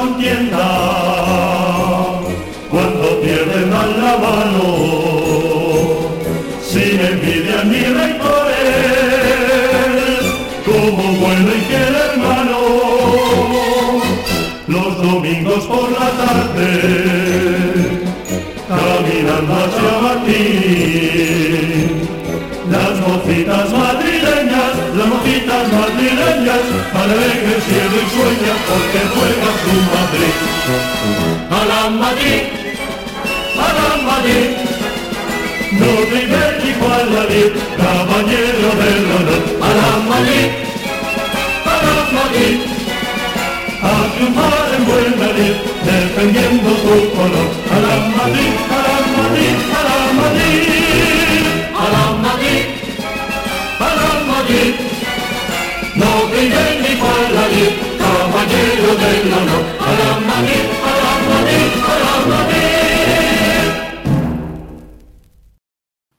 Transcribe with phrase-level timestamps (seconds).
[0.00, 0.79] 上天堂。
[26.94, 30.34] Alegre el cielo y sueña porque juega su Madrid.
[31.50, 32.42] A la Madrid,
[33.56, 34.48] a la Madrid,
[35.78, 35.90] no
[36.64, 39.42] ni cual Madrid, caballero del honor.
[39.62, 40.48] A la Madrid,
[41.64, 42.56] a la Madrid,
[43.82, 47.48] a triunfar en buen Madrid, defendiendo tu color.
[47.70, 49.79] A la Madrid, a la Madrid, a la Madrid,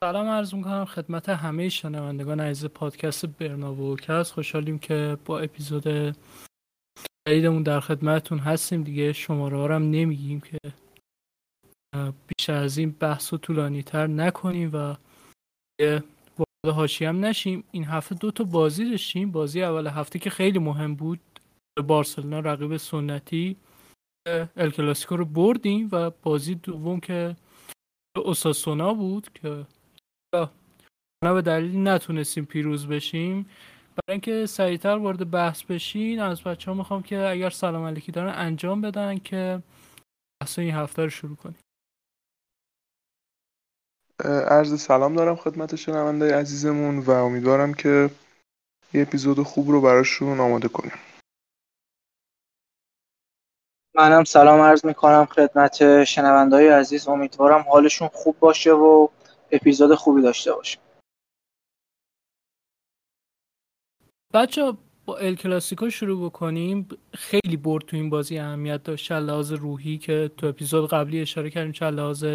[0.03, 6.15] سلام عرض می‌کنم خدمت همه شنوندگان عزیز پادکست برناوکست خوشحالیم که با اپیزود
[7.27, 8.83] جدیدمون در خدمتتون هستیم.
[8.83, 10.57] دیگه شماره ها هم نمیگیم که
[12.27, 14.95] بیشتر از این بحث و طولانی تر نکنیم و
[16.37, 17.63] وارد حاشیه هم نشیم.
[17.71, 19.31] این هفته دو تا بازی داشتیم.
[19.31, 21.19] بازی اول هفته که خیلی مهم بود.
[21.79, 23.55] بارسلونا رقیب سنتی
[24.27, 27.35] اه، ال کلاسیکو رو بردیم و بازی دوم که
[28.17, 29.65] اوساسونا بود که
[31.23, 33.49] نه به دلیلی نتونستیم پیروز بشیم.
[33.95, 38.33] برای اینکه سریعتر وارد بحث بشین از بچه ها می‌خوام که اگر سلام علیکی دارن
[38.35, 39.61] انجام بدن که
[40.41, 41.57] بحث این هفته رو شروع کنیم.
[44.47, 48.09] عرض سلام دارم خدمت شنونده عزیزمون و امیدوارم که
[48.93, 50.93] یه اپیزود خوب رو براشون آماده کنیم.
[53.95, 57.07] منم سلام عرض می‌کنم خدمت شنونده های عزیز.
[57.07, 59.07] امیدوارم حالشون خوب باشه و
[59.51, 60.79] اپیزود خوبی داشته باشه
[64.33, 64.73] بچه
[65.05, 66.87] با ال کلاسیکو شروع بکنیم.
[67.13, 69.07] خیلی برد تو این بازی اهمیت داشت.
[69.07, 72.25] چه لحاظ روحی که تو اپیزود قبلی اشاره کردیم چه لحاظ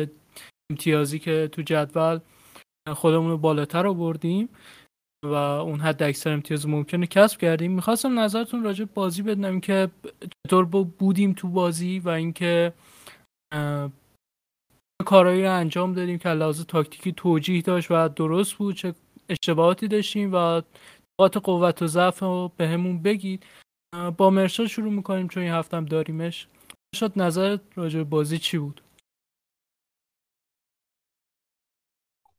[0.71, 2.21] امتیازی که تو جدول
[2.97, 4.49] خودمون رو بالاتر آوردیم.
[5.25, 7.73] و اون حد اکثر امتیاز ممکنه کسب کردیم.
[7.73, 9.91] می‌خواستم نظرتون راجع بازی بدونم که
[10.47, 12.73] چطور بودیم تو بازی و اینکه
[15.07, 18.95] کارهایی رو انجام دادیم که لحاظ تاکتیکی توجیه داشت و درست بود چه
[19.29, 20.63] اشتباهاتی داشتیم و
[21.21, 23.47] نقاط قوت و ضعف رو به همون بگید.
[24.17, 26.49] با مرشاد شروع می‌کنیم چون این هفتم داریمش.
[26.95, 28.81] مرشاد نظرت راجع بازی چی بود؟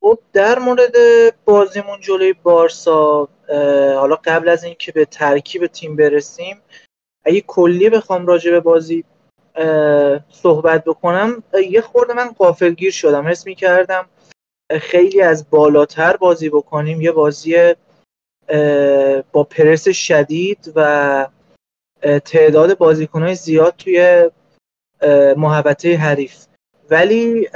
[0.00, 0.94] خب در مورد
[1.44, 3.28] بازیمون جلوی بارسا
[3.98, 6.62] حالا قبل از اینکه به ترکیب تیم برسیم
[7.24, 9.04] اگه کلی بخوام راجع به بازی
[10.30, 13.28] صحبت بکنم یه خورده من غافلگیر شدم.
[13.28, 14.08] حس می‌کردم
[14.80, 17.00] خیلی از بالاتر بازی بکنیم.
[17.00, 17.74] یه بازی
[19.32, 21.26] با پرس شدید و
[22.24, 24.30] تعداد بازیکنهای زیاد توی
[25.36, 26.47] محوطه حریف.
[26.90, 27.46] ولی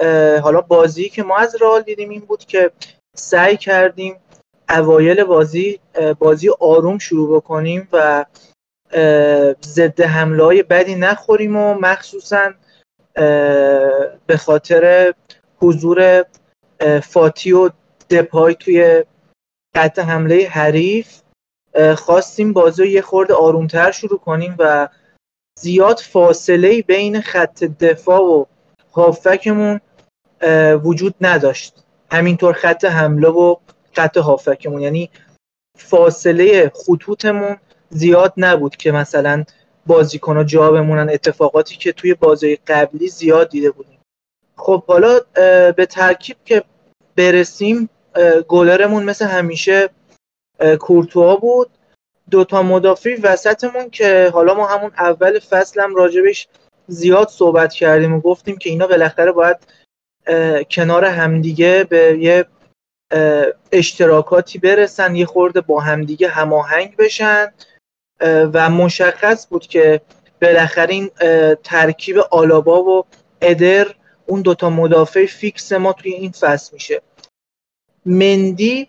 [0.43, 2.71] حالا بازی که ما از رئال دیدیم این بود که
[3.17, 4.17] سعی کردیم
[4.71, 5.81] اوایل بازی
[6.19, 8.25] بازی آروم شروع بکنیم و
[9.65, 12.53] ضد حمله های بدی نخوریم و مخصوصا
[14.27, 15.15] به خاطر
[15.61, 16.25] حضور
[17.03, 17.71] فاتی و
[18.11, 19.05] دپای توی
[19.77, 21.21] خط حمله حریف
[21.97, 24.89] خواستیم بازی رو یه خورده آرومتر شروع کنیم و
[25.59, 28.45] زیاد فاصله بین خط دفاع و
[28.93, 29.81] هافکمون
[30.85, 31.75] وجود نداشت.
[32.13, 33.57] همینطور خط حمله و
[33.97, 34.81] خط هافکمون.
[34.81, 35.11] یعنی
[35.79, 37.57] فاصله خطوطمون
[37.91, 39.45] زیاد نبود که مثلا
[39.87, 41.09] بازیکن‌ها جا بمونن.
[41.09, 43.99] اتفاقاتی که توی بازی قبلی زیاد دیده بودیم.
[44.57, 45.21] خب حالا
[45.77, 46.65] به ترکیب که
[47.17, 47.89] برسیم
[48.49, 49.89] گلرمون مثل همیشه
[50.81, 51.71] کورتوا بود.
[52.31, 56.49] دوتا مدافع وسطمون که حالا ما همون اول فصلم راجبش
[56.93, 59.57] زیاد صحبت کردیم و گفتیم که اینا بالاخره باید
[60.71, 62.45] کنار همدیگه به یه
[63.73, 67.53] اشتراکاتی برسن یه خورده با همدیگه هماهنگ بشن.
[68.25, 70.01] و مشخص بود که
[70.43, 71.11] بالاخره این
[71.65, 73.05] ترکیب آلابا و
[73.41, 73.87] ادر
[74.27, 77.03] اون دوتا مدافع فیکس ما توی این فصل میشه.
[78.07, 78.89] مندی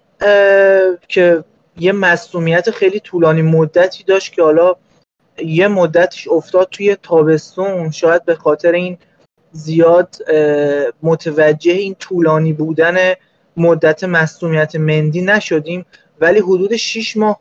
[1.07, 1.43] که
[1.77, 4.75] یه مصومیت خیلی طولانی مدتی داشت که حالا
[5.37, 7.91] یه مدتش افتاد توی تابستون.
[7.91, 8.97] شاید به خاطر این
[9.51, 10.15] زیاد
[11.03, 13.13] متوجه این طولانی بودن
[13.57, 15.85] مدت مصومیت مندی نشدیم.
[16.21, 17.39] ولی حدود 6 ماه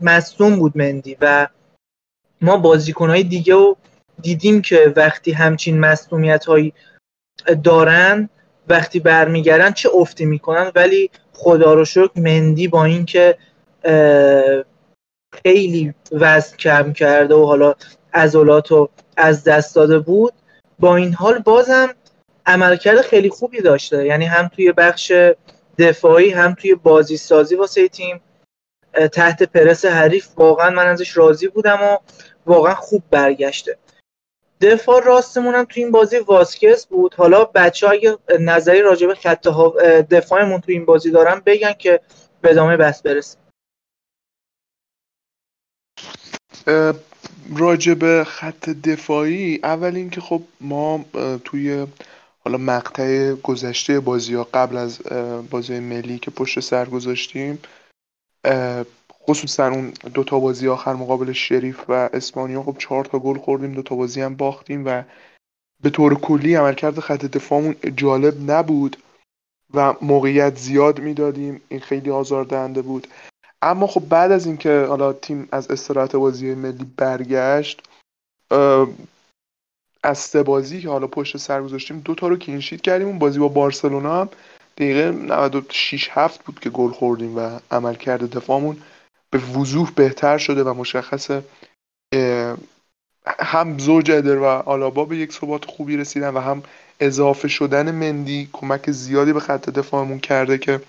[0.00, 1.48] مصوم بود مندی و
[2.40, 3.76] ما بازیکنهای دیگه رو
[4.22, 6.72] دیدیم که وقتی همچین مسئولیت هایی
[7.64, 8.28] دارن
[8.68, 10.72] وقتی برمیگردن چه افتی می‌کنن.
[10.74, 13.38] ولی خدا رو شکر مندی با اینکه
[15.32, 17.74] خیلی وزن کم کرده و حالا
[18.14, 20.32] عضلات رو از دست داده بود.
[20.78, 21.94] با این حال بازم
[22.46, 24.06] عملکرد خیلی خوبی داشته.
[24.06, 25.12] یعنی هم توی بخش
[25.78, 28.20] دفاعی هم توی بازی سازی واسه تیم
[29.12, 31.96] تحت پرس حریف واقعا من ازش راضی بودم و
[32.46, 33.78] واقعا خوب برگشته.
[34.60, 37.14] دفاع راستمون تو این بازی واسکس بود.
[37.14, 39.48] حالا بچه اگه نظری راجع به خط
[40.10, 42.00] دفاعمون تو این بازی دارن بگن که
[42.40, 43.40] به ادامه بحث برسیم
[47.56, 51.04] راجع به خط دفاعی اول اینکه خب ما
[51.44, 51.86] توی
[52.44, 54.98] حالا مقطع گذشته بازی ها قبل از
[55.50, 57.58] بازی ملی که پشت سر گذاشتیم
[59.28, 63.72] خصوصا اون دو تا بازی آخر مقابل شریف و اسپانیا خب چهار تا گل خوردیم
[63.72, 65.02] دو تا بازی هم باختیم و
[65.82, 68.96] به طور کلی عملکرد خط دفاعمون جالب نبود
[69.74, 71.60] و موقعیت زیاد می‌دادیم.
[71.68, 73.06] این خیلی آزاردهنده بود.
[73.62, 77.82] اما خب بعد از اینکه حالا تیم از استراحت بازی ملی برگشت
[80.02, 83.06] از سه بازی که حالا پشت سر گذاشتیم دو تا رو کلینشیت کردیم.
[83.06, 84.28] اون بازی با بارسلونا هم
[84.76, 88.76] دقیقه 96 7 بود که گل خوردیم و عملکرد دفاعمون
[89.30, 91.42] به وضوح بهتر شده و مشخصه
[93.26, 96.62] هم زوج ادر و آلابا به یک ثبات خوبی رسیدن و هم
[97.00, 100.80] اضافه شدن مندی کمک زیادی به خط دفاعمون کرده که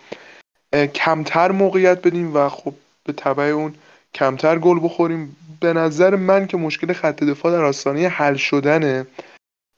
[0.74, 2.74] کمتر موقعیت بدیم و خب
[3.04, 3.76] به طبع اون
[4.14, 5.36] کمتر گل بخوریم.
[5.60, 9.08] به نظر من که مشکل خط دفاع در آستانه حل شدنه.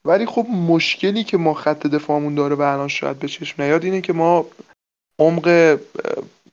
[0.06, 4.02] ولی خب مشکلی که ما خط دفاعمون داره و الان شاید به چشم نیاد اینه
[4.02, 4.46] که ما
[5.20, 5.78] عمق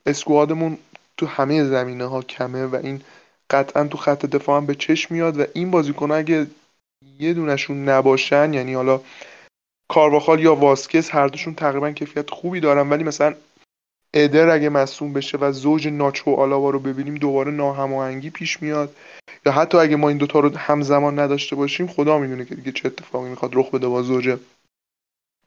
[0.05, 0.77] اسکوادمون
[1.17, 3.01] تو همه زمینه ها کمه و این
[3.49, 6.47] قطعا تو خط دفاع هم به چشم میاد و این بازیکن اگه
[7.19, 9.01] یه دونشون نباشن یعنی حالا
[9.89, 13.35] کارواخال یا واسکس هر دوشون تقریبا کیفیت خوبی دارن ولی مثلا
[14.13, 18.95] ادر اگه مصوم بشه و زوج ناچو آلاوا رو ببینیم دوباره ناهماهنگی پیش میاد.
[19.45, 22.87] یا حتی اگه ما این دوتا رو همزمان نداشته باشیم خدا می‌دونه که دیگه چه
[22.87, 24.37] اتفاقی می‌خواد رخ بده با زوج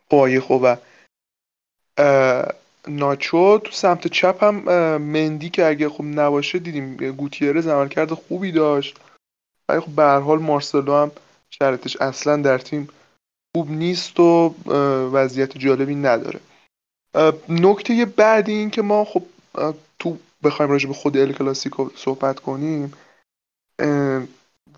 [0.08, 0.76] قایخو و
[2.88, 3.58] ناچو.
[3.58, 4.54] تو سمت چپ هم
[4.96, 8.96] مندی که اگه خب نباشه دیدیم گوتیرز عملکرد خوبی داشت.
[9.68, 11.10] ولی خب به هر حال مارسلو هم
[11.50, 12.88] شرطش اصلا در تیم
[13.56, 14.54] خوب نیست و
[15.12, 16.40] وضعیت جالبی نداره.
[17.48, 19.22] نکته بعدی این که ما خب
[19.98, 22.92] تو بخوایم راجع به خود ال کلاسیکو صحبت کنیم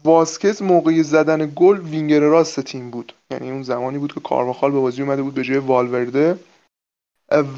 [0.05, 3.12] واسکز موقعی زدن گل وینگر راست تیم بود.
[3.31, 6.38] یعنی اون زمانی بود که کارواخال به بازی اومده بود به جای والورده.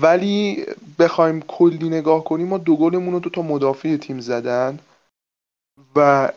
[0.01, 0.67] ولی
[0.99, 4.79] بخوایم کلی نگاه کنیم ما دو گلمون رو دو تا مدافع تیم زدن
[5.97, 6.33] و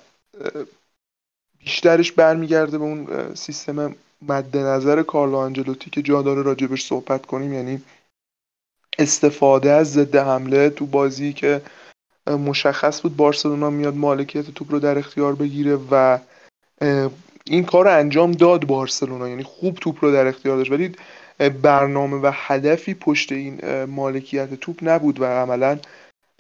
[1.60, 7.54] بیشترش برمیگرده به اون سیستم مد نظر کارلو آنجلوتی که جا داره راجبش صحبت کنیم.
[7.54, 7.82] یعنی
[9.00, 11.62] استفاده از ضد حمله تو بازی که
[12.28, 16.20] مشخص بود بارسلونا میاد مالکیت توپ رو در اختیار بگیره و
[17.46, 19.30] این کار رو انجام داد بارسلونا.
[19.30, 20.72] یعنی خوب توپ رو در اختیار داشت.
[20.72, 20.92] ولی
[21.62, 25.80] برنامه و هدفی پشت این مالکیت توپ نبود و عملا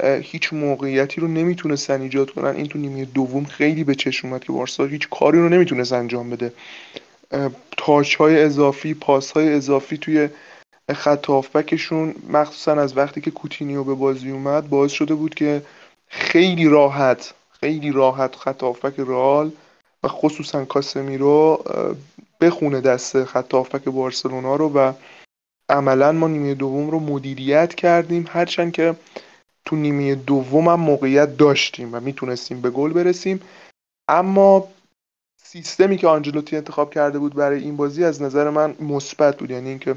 [0.03, 2.55] هیچ موقعیتی رو نمی‌تونستن ایجاد کنن.
[2.55, 6.29] این تو نیمه دوم خیلی به چشم اومد که بارسا هیچ کاری رو نمی‌تونست انجام
[6.29, 6.53] بده.
[7.77, 10.29] تاچ های اضافی پاس های اضافی توی
[10.93, 15.61] خط هافبکشون مخصوصا از وقتی که کوتینیو به بازی اومد باعث شده بود که
[16.07, 19.51] خیلی راحت خیلی راحت خط هافبک رئال
[20.03, 21.63] و خصوصا کاسمیرو
[22.41, 24.93] بخونه دست خط هافبک بارسلونا رو و
[25.69, 28.25] عملا ما نیمه دوم رو مدیریت کردیم.
[28.29, 28.95] هرچند که
[29.65, 33.41] تو نیمه دوم هم موقعیت داشتیم و می‌تونستیم به گل برسیم.
[34.09, 34.67] اما
[35.43, 39.51] سیستمی که آنجلوتی انتخاب کرده بود برای این بازی از نظر من مثبت بود.
[39.51, 39.95] یعنی اینکه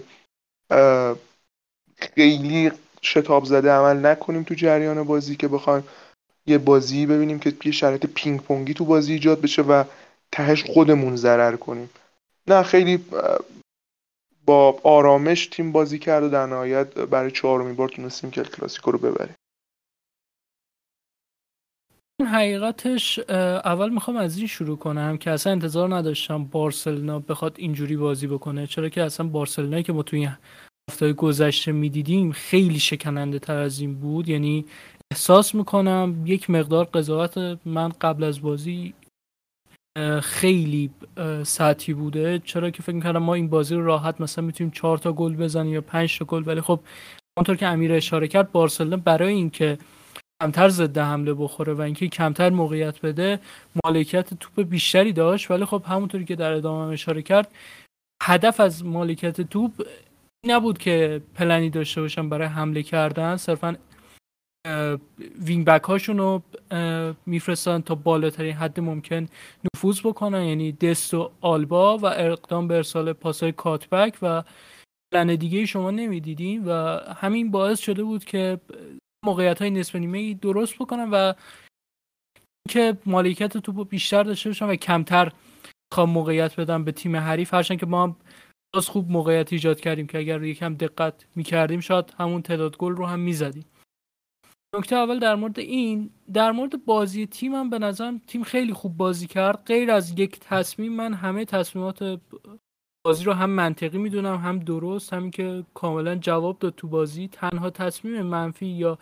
[1.97, 2.71] خیلی
[3.03, 5.85] شتاب زده عمل نکنیم تو جریان بازی که بخوایم
[6.47, 9.85] یه بازی ببینیم که یه شرایط پینگ پونگی تو بازی ایجاد بشه و
[10.33, 11.91] تهش خودمون ضرر کنیم.
[12.47, 13.05] نه خیلی
[14.47, 18.99] با آرامش تیم بازی کرد و در نهایت برای چهارمین بار تونستیم که کلاسیکو رو
[18.99, 19.35] ببریم.
[22.27, 23.19] حقیقتش
[23.65, 28.67] اول می‌خوام از این شروع کنم که اصلا انتظار نداشتم بارسلونا بخواد اینجوری بازی بکنه
[28.67, 30.29] چرا که اصلا بارسلونایی که ما توی
[30.91, 34.29] هفته گذشته می‌دیدیم خیلی شکننده تر از این بود.
[34.29, 34.65] یعنی
[35.13, 38.95] احساس می‌کنم یک مقدار قضاوت من قبل از بازی
[40.23, 40.91] خیلی
[41.43, 42.39] سطحی بوده.
[42.45, 45.75] چرا که فکر می‌کردم ما این بازی رو راحت مثلا می‌تونیم چهار تا گل بزنیم
[45.75, 46.81] یا پنج تا گل ولی خب
[47.39, 49.79] همونطور که امیر اشاره کرد بارسلونا برای اینکه
[50.43, 53.41] کمتر ضد حمله بخوره و اینکه کمتر موقعیت بده
[53.85, 55.51] مالکیت توپ بیشتری داشت.
[55.51, 57.55] ولی خب همونطوری که در ادامه اشاره کرد
[58.23, 59.73] هدف از مالکیت توپ
[60.47, 63.37] نبود که پلنی داشته باشن برای حمله کردن.
[63.37, 63.77] صرفا
[65.41, 66.43] وینگ بک هاشون رو
[67.27, 69.29] میفرستن تا بالاترین حد ممکن
[69.65, 70.45] نفوذ بکنن.
[70.45, 74.43] یعنی دست و آلبا و اقدام به ارسال پاسای کاتبک و
[75.15, 76.71] پلن دیگه شما نمی‌دیدیم و
[77.17, 78.61] همین باعث شده بود که
[79.25, 81.33] موقعیت های نصف نیمه درست بکنن و
[82.69, 85.33] که مالکیت توپ بیشتر داشته باشن و کمتر
[85.95, 87.55] خواه موقعیت بدن به تیم حریف.
[87.55, 88.17] هرچند که ما
[88.75, 93.07] باز خوب موقعیت ایجاد کردیم که اگر یکم دقت می‌کردیم شاید همون تعداد گل رو
[93.07, 93.65] هم می‌زدیم.
[94.77, 98.97] نکته اول در مورد این در مورد بازی تیم هم به نظرم تیم خیلی خوب
[98.97, 99.65] بازی کرد.
[99.67, 102.21] غیر از یک تصمیم من همه تصمیمات
[103.07, 107.29] بازی رو هم منطقی می‌دونم هم درست همین که کاملا جواب داد تو بازی.
[107.29, 108.99] تنها تصمیم منفی یا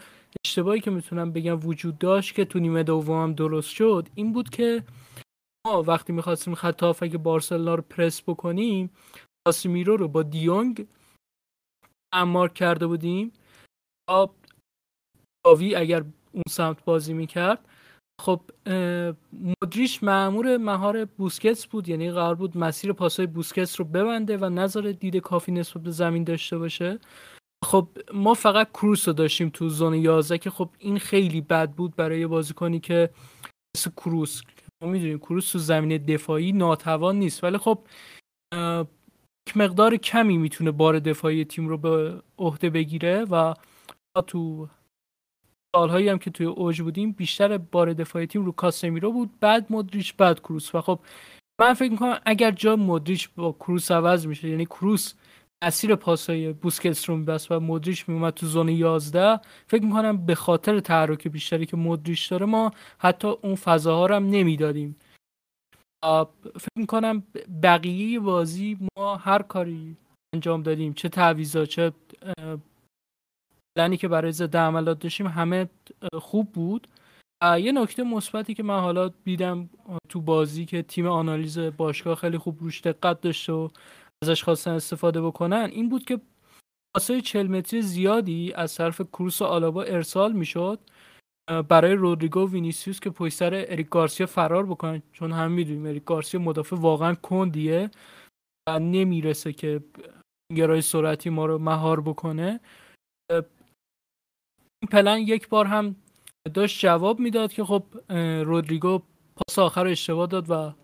[0.47, 4.85] اشتباهی که می‌تونم بگم وجود داشت که تو نیمه دوم درست شد این بود که
[5.67, 8.90] ما وقتی می‌خواستیم خط هافک بارسلونا رو پرس بکنیم
[9.47, 10.87] کاسمیرو رو با دیونگ
[12.14, 13.33] امار کرده بودیم.
[15.47, 17.69] آوی اگر اون سمت بازی می‌کرد
[18.21, 18.41] خب
[19.63, 24.95] مدریش معمور مهار بوسکتس بود یعنی قرار بود مسیر پاسای بوسکتس رو ببنده و نظر
[25.01, 26.99] دید کافی نسبت به زمین داشته باشه.
[27.65, 31.97] خب ما فقط کروس رو داشتیم تو زون 11 که خب این خیلی بد بود
[31.97, 33.11] برای بازیکنی که
[33.77, 34.43] مثل کروس.
[34.83, 37.79] ما می‌دونیم کروس تو زمین دفاعی ناتوان نیست ولی خب
[39.57, 43.55] مقدار کمی می‌تونه بار دفاعی تیم رو به عهده بگیره و
[44.27, 44.69] تو
[45.77, 50.15] سالهایی هم که توی اوج بودیم بیشتر بار دفاعی تیم رو کاسمیرو بود بعد مدریچ
[50.17, 50.75] بعد کروس.
[50.75, 51.01] و خب
[51.61, 55.15] من فکر می‌کنم اگر جا مدریچ با کروس عوض میشه یعنی کروس
[55.63, 60.81] اسیر پاسای بوسکتس رو میبست و مدریچ میومد تو زون 11 فکر می‌کنم به خاطر
[60.81, 64.97] تحرک بیشتری که مدریچ داره ما حتی اون فضاها رو هم نمی‌دادیم.
[66.55, 67.23] فکر می‌کنم
[67.63, 69.97] بقیه بازی ما هر کاری
[70.35, 71.93] انجام دادیم چه تعویضا چه
[73.79, 75.69] پلنی که برای ضد عملات داشتیم همه
[76.13, 76.89] خوب بود.
[77.61, 79.71] یه نکته مثبتی که من حالا دیدم
[80.09, 83.69] تو بازی که تیم آنالیز باشگاه خیلی خوب روش دقت داشته و
[84.25, 86.21] ازش خواستن استفاده بکنن این بود که
[86.97, 90.79] پاسای 40 متری زیادی از طرف کروس و آلابا ارسال می‌شد.
[91.69, 96.05] برای رودریگو و وینیسیوس که پشت سر اریک گارسیا فرار بکنن چون هم می‌دونیم اریک
[96.05, 97.91] گارسیا مدافع واقعا کندیه
[98.69, 99.81] و نمی‌رسه که
[100.57, 102.61] گرای سرعتی ما رو مهار بکنه.
[104.87, 105.97] پلن یک بار هم
[106.55, 107.85] داشت جواب می‌داد که خب
[108.45, 109.03] رودریگو
[109.37, 110.75] پاس آخر رو اشتباه داد و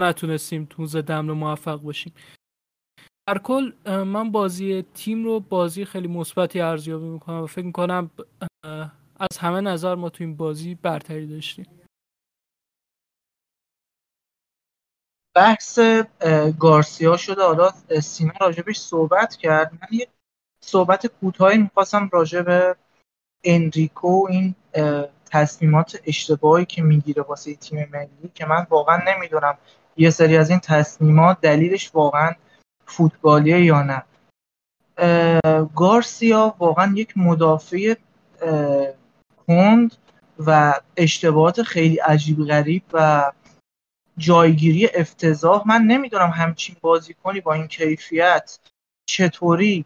[0.00, 2.12] نتونستیم تو دمل موفق باشیم.
[3.28, 3.72] در کل
[4.04, 8.10] من بازی تیم رو بازی خیلی مثبتی ارزیابی می‌کنم و فکر می‌کنم
[9.20, 11.66] از همه نظر ما تو این بازی برتری داشتیم.
[15.36, 15.78] بحث
[16.60, 17.70] گارسیا شده حالا
[18.02, 19.72] سینا راجبش صحبت کرد.
[19.72, 20.08] من یه
[20.60, 22.76] صحبت کوتاهی می‌خواستم راجب
[23.44, 24.54] انریکو این
[25.30, 29.58] تصمیمات اشتباهی که می‌گیره واسه تیم ملی که من واقعا نمی‌دونم
[29.96, 32.32] یه سری از این تصمیمات دلیلش واقعا
[32.86, 34.02] فوتبالیه یا نه.
[35.74, 37.94] گارسیا واقعا یک مدافع
[39.46, 39.96] کند
[40.38, 43.32] و اشتباهات خیلی عجیب غریب و
[44.18, 45.62] جایگیری افتضاح.
[45.66, 48.58] من نمی‌دونم همچین بازیکنی با این کیفیت
[49.06, 49.84] چطوری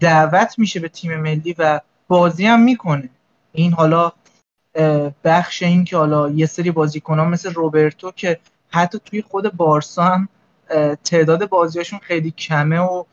[0.00, 1.80] دعوت میشه به تیم ملی و
[2.14, 3.08] بازی هم می‌کنه.
[3.52, 4.12] این حالا
[5.24, 8.40] بخش این که حالا یه سری بازیکن ها مثل روبرتو که
[8.70, 10.28] حتی توی خود بارسا هم
[11.04, 13.04] تعداد بازیاشون خیلی کمه و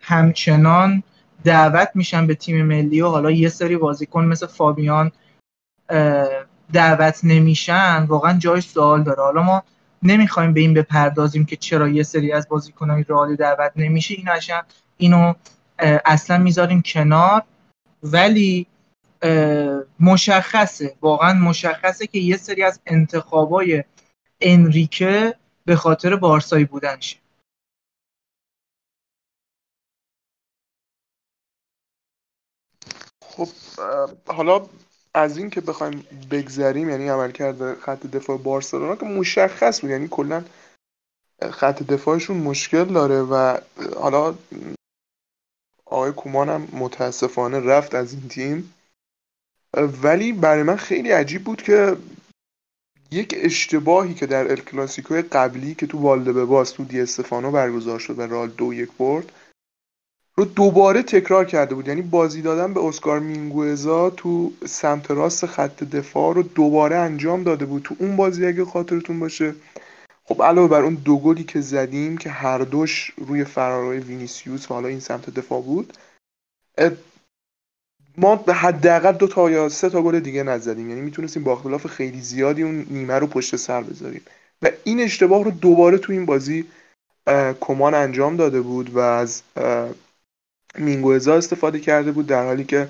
[0.00, 1.02] همچنان
[1.44, 5.12] دعوت میشن به تیم ملی و حالا یه سری بازیکن مثل فابیان
[6.72, 8.04] دعوت نمیشن.
[8.04, 9.22] واقعا جای سوال داره.
[9.22, 9.62] حالا ما
[10.02, 14.14] نمی‌خوایم به این بپردازیم که چرا یه سری از بازیکنهای رئال دعوت نمیشه.
[14.14, 14.28] این
[14.96, 15.34] اینو
[15.78, 17.42] اصلا می‌ذاریم کنار
[18.02, 18.66] ولی
[20.00, 20.96] مشخصه.
[21.00, 23.84] واقعا مشخصه که یه سری از انتخابای
[24.40, 27.16] انریکه به خاطر بارسایی بودنشه
[33.22, 33.48] خب
[34.26, 34.66] حالا
[35.14, 40.44] از این که بخوایم بگذریم یعنی عملکرد خط دفاع بارسلونا که مشخص بود یعنی کلا
[41.50, 43.58] خط دفاعشون مشکل داره و
[44.00, 44.34] حالا
[45.92, 48.74] آقای کومان هم متاسفانه رفت از این تیم.
[50.02, 51.96] ولی برای من خیلی عجیب بود که
[53.10, 57.98] یک اشتباهی که در الکلاسیکو قبلی که تو والده به باز تو دی استفانو برگزار
[57.98, 59.32] شد و رال دو یک برد
[60.34, 61.88] رو دوباره تکرار کرده بود.
[61.88, 67.64] یعنی بازی دادن به اسکار مینگوزا تو سمت راست خط دفاع رو دوباره انجام داده
[67.64, 67.82] بود.
[67.82, 69.54] تو اون بازی اگه خاطرتون باشه
[70.24, 74.74] خب علاوه بر اون دو گلی که زدیم که هر دوش روی فرارای وینیسیوس و
[74.74, 75.98] حالا این سمت دفاع بود
[78.16, 80.88] ما به حداقل دو تا یا سه تا گل دیگه نزدیم.
[80.88, 84.22] یعنی می‌تونستیم با اختلاف خیلی زیادی اون نیمه رو پشت سر بذاریم.
[84.62, 86.64] و این اشتباه رو دوباره تو این بازی
[87.60, 89.42] کومان انجام داده بود و از
[90.78, 92.88] مینگوزا استفاده کرده بود در حالی که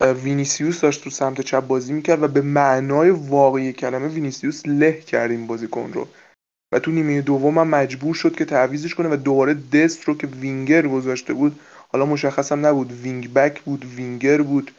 [0.00, 5.30] وینیسیوس داشت تو سمت چپ بازی می‌کرد و به معنای واقعی کلمه وینیسیوس له کرد
[5.30, 6.08] این بازیکن رو.
[6.74, 10.26] و تو نیمه دوم هم مجبور شد که تعویزش کنه و دوباره دست رو که
[10.26, 11.60] وینگر گذاشته بود
[11.92, 14.70] حالا مشخص هم نبود wing back بود وینگر بود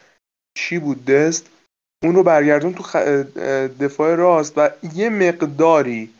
[0.58, 1.46] چی بود دست
[2.04, 2.82] اون رو برگردون تو
[3.80, 6.10] دفاع راست و یه مقداری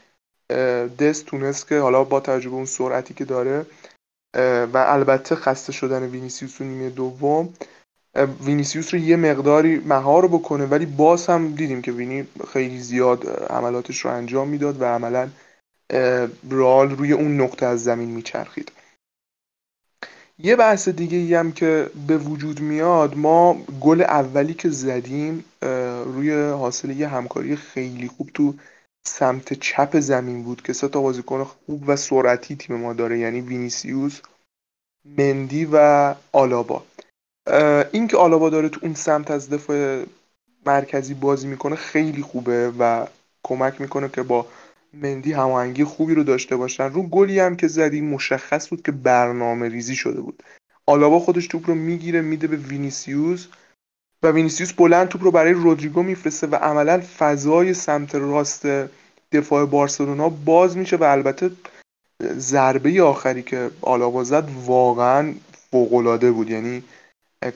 [0.98, 3.66] دست تونست که حالا با تجربه اون سرعتی که داره
[4.72, 7.54] و البته خسته شدن وینیسیوس تو نیمه دوم
[8.44, 14.00] وینیسیوس رو یه مقداری مهار بکنه ولی باز هم دیدیم که وینی خیلی زیاد حملاتش
[14.00, 15.28] رو انجام می‌داد و عملا
[16.50, 18.72] رال روی اون نقطه از زمین میچرخید.
[20.38, 25.44] یه بحث دیگه ای هم که به وجود میاد ما گل اولی که زدیم
[26.04, 28.54] روی حاصل یه همکاری خیلی خوب تو
[29.06, 33.40] سمت چپ زمین بود که سه تا بازیکن خوب و سرعتی تیم ما داره یعنی
[33.40, 34.20] وینیسیوس
[35.18, 36.84] مندی و آلابا.
[37.92, 40.04] این که آلابا داره تو اون سمت از دفاع
[40.66, 43.06] مرکزی بازی می‌کنه خیلی خوبه و
[43.42, 44.46] کمک می‌کنه که با
[45.02, 46.84] مندی هماهنگی خوبی رو داشته باشن.
[46.84, 50.42] رو گلی هم که زدی مشخص بود که برنامه ریزی شده بود.
[50.86, 53.48] آلابا خودش توپ رو می‌گیره میده به وینیسیوس
[54.22, 58.66] و وینیسیوس بلند توپ رو برای رودریگو میفرسته و عملا فضای سمت راست
[59.32, 61.50] دفاع بارسلونا باز میشه و البته
[62.22, 65.34] ضربه آخری که آلابا زد واقعا
[65.70, 66.50] فوقالعاده بود.
[66.50, 66.82] یعنی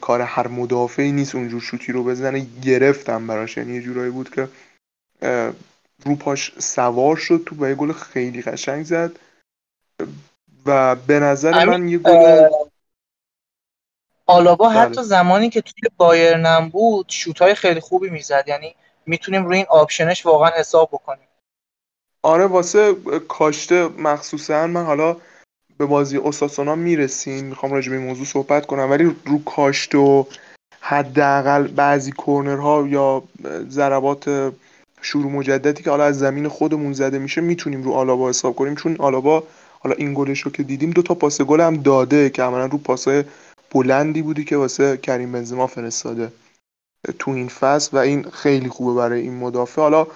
[0.01, 2.47] کار هر مدافعی نیست اونجور شوتی رو بزنه.
[2.63, 3.57] گرفتم براش.
[3.57, 4.49] یعنی یه جورایی بود که
[6.05, 9.13] رو پاش سوار شد تو با یه گل خیلی قشنگ زد.
[10.67, 12.49] و به نظر من یه گل
[14.27, 14.79] آلابا بله.
[14.79, 18.45] حتی زمانی که توی بایرنم بود شوتای خیلی خوبی می‌زد.
[18.47, 18.75] یعنی
[19.07, 21.29] می‌تونیم روی این آپشنش واقعا حساب بکنیم.
[22.23, 22.95] آره واسه
[23.29, 25.17] کاشته مخصوصا من حالا
[25.79, 27.45] به بازی اوساسونا می‌رسیم.
[27.45, 28.91] می‌خوام راجع به این موضوع صحبت کنم.
[28.91, 30.25] ولی رو کاشته و
[30.81, 33.23] حداقل بعضی کورنرها یا
[33.69, 34.53] ضربات
[35.03, 38.75] شروع مجددی که حالا از زمین خودمون زده میشه می‌تونیم رو آلابا حساب کنیم.
[38.75, 39.43] چون آلابا
[39.79, 42.79] حالا این گلش رو که دیدیم دو تا پاس گل هم داده که عملا رو
[42.79, 43.25] پاسای
[43.71, 46.33] بلندی بودی که واسه کریم بنزما فرستاده
[47.19, 49.83] تو این فصل و این خیلی خوبه برای این مدافع.
[49.83, 50.07] حالا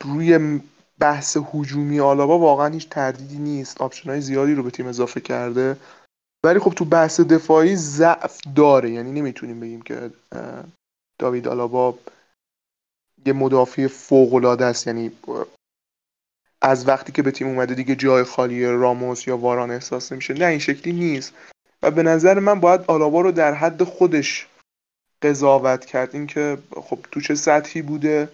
[0.00, 0.60] روی
[0.98, 3.80] بحث هجومی آلابا واقعا هیچ تردیدی نیست.
[3.80, 5.76] option های زیادی رو به تیم اضافه کرده.
[6.44, 8.90] ولی خب تو بحث دفاعی ضعف داره.
[8.90, 10.10] یعنی نمی‌تونیم بگیم که
[11.18, 11.98] داوید آلابا
[13.26, 14.86] یه مدافع فوق العاده است.
[14.86, 15.12] یعنی
[16.62, 20.34] از وقتی که به تیم اومده دیگه جای خالی راموس یا واران احساس نمیشه.
[20.34, 21.32] نه این شکلی نیست.
[21.82, 24.46] و به نظر من باید آلابا رو در حد خودش
[25.22, 26.14] قضاوت کرد.
[26.14, 28.28] اینکه خب تو چه سطحی بوده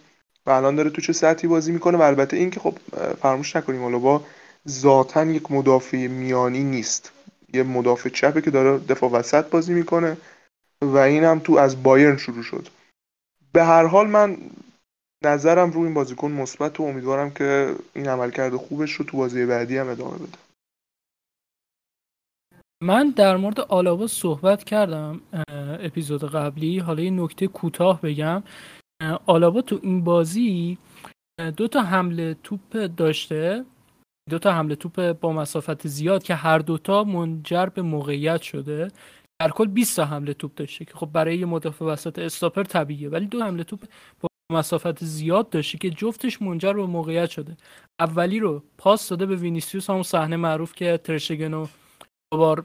[0.46, 2.78] و الان داره تو چه سطحی بازی می‌کنه و البته اینکه خب
[3.22, 4.24] فراموش نکنیم آلابا
[4.68, 7.12] ذاتا یک مدافع میانی نیست.
[7.54, 10.16] یه مدافع چپه که داره دفاع وسط بازی می‌کنه
[10.82, 12.68] و این هم تو از بایرن شروع شد.
[13.52, 14.36] به هر حال من
[15.24, 19.78] نظرم رو این بازیکن مثبت و امیدوارم که این عملکرد خوبش رو تو بازی بعدی
[19.78, 20.38] هم ادامه بده.
[22.82, 25.20] من در مورد آلابا صحبت کردم
[25.80, 26.78] اپیزود قبلی.
[26.78, 28.42] حالا یه نکته کوتاه بگم.
[29.26, 30.78] آلابا تو این بازی
[31.56, 33.64] دو تا حمله توپ داشته.
[34.30, 38.88] دو تا حمله توپ با مسافت زیاد که هر دوتا منجر به موقعیت شده.
[39.40, 43.08] در کل 20 تا حمله توپ داشته که خب برای یه مدافع وسط استاپر طبیعیه.
[43.08, 43.84] ولی دو حمله توپ
[44.20, 47.56] با مسافت زیاد داشته که جفتش منجر به موقعیت شده.
[48.00, 51.66] اولی رو پاس داده به وینیسیوس همون صحنه معروف که ترشگنو
[52.32, 52.64] بار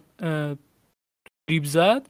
[1.50, 2.10] ریب زد.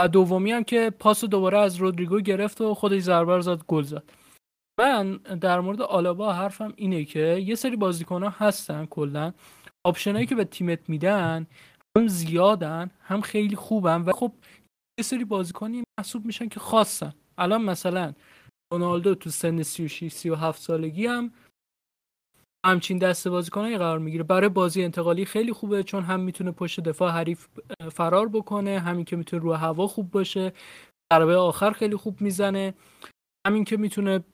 [0.00, 4.02] و دومی هم که پاس دوباره از رودریگو گرفت و خودش ضربه زد گل زد.
[4.80, 9.32] من در مورد آلابا حرفم اینه که یه سری بازیکن ها هستن کلا.
[9.86, 11.46] option ایی که به تیمت میدن
[11.98, 14.02] هم زیادن هم خیلی خوبن.
[14.02, 14.32] و خب
[14.98, 17.14] یه سری بازیکنی محسوب میشن که خاصن.
[17.38, 18.12] الان مثلا
[18.72, 21.32] رونالدو تو سن 36 37 سالگی هم
[22.66, 24.24] همچین دسته بازیکنایی قرار می‌گیره.
[24.24, 27.48] برای بازی انتقالی خیلی خوبه چون هم می‌تونه پشت دفاع حریف
[27.92, 30.52] فرار بکنه همین که می‌تونه رو هوا خوب باشه.
[31.12, 32.74] ضربه آخر خیلی خوب می‌زنه.
[33.46, 34.24] همین که می‌تونه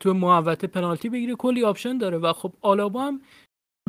[0.00, 1.34] تو محوطه پنالتی بگیره.
[1.34, 3.20] کلی option داره و خب آلابا هم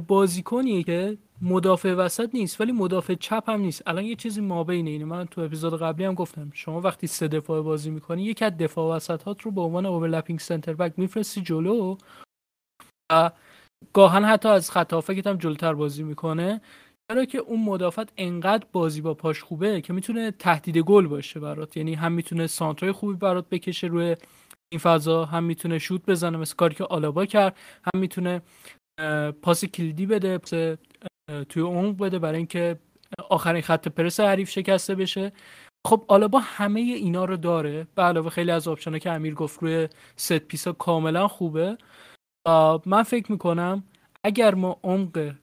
[0.07, 3.83] بازیکنیه که مدافع وسط نیست ولی مدافع چپ هم نیست.
[3.85, 5.05] الان یه چیزی مابینه اینه.
[5.05, 8.95] من تو اپیزود قبلی هم گفتم شما وقتی سه دفاع بازی می‌کنی یکی از دفاع
[8.95, 11.97] وسط هات رو به عنوان اوورلپینگ سنتر بک میفرستی جلو
[13.11, 13.29] و
[13.93, 14.93] گاهن حتی از خط
[15.27, 16.61] هم جلوتر بازی می‌کنه.
[17.11, 21.77] چرا که اون مدافعت انقدر بازی با پاش خوبه که می‌تونه تهدید گل باشه برات.
[21.77, 24.15] یعنی هم می‌تونه سانترای خوبی برات بکشه روی
[24.71, 27.57] این فضا هم می‌تونه شوت بزنه مثل کاری که آلابا کرد.
[27.95, 28.41] هم می‌تونه
[29.41, 30.37] پاس کلیدی بده
[31.49, 32.79] توی اون بده برای اینکه
[33.29, 35.31] آخرین خط پرس حریف شکسته بشه.
[35.87, 37.87] خب آلابا همه اینا رو داره.
[37.95, 41.77] به علاوه خیلی از آپشنها که امیر گفت روی ست پیسا کاملا خوبه.
[42.85, 43.83] من فکر می‌کنم
[44.23, 45.33] اگر ما عمق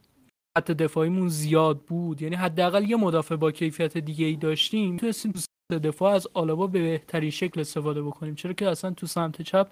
[0.59, 6.15] خط دفاعیمون زیاد بود یعنی حداقل یه مدافع با کیفیت دیگه ای داشتیم تو دفاع
[6.15, 8.35] از آلابا به بهترین شکل استفاده بکنیم.
[8.35, 9.69] چرا که اصلا تو سمت چپ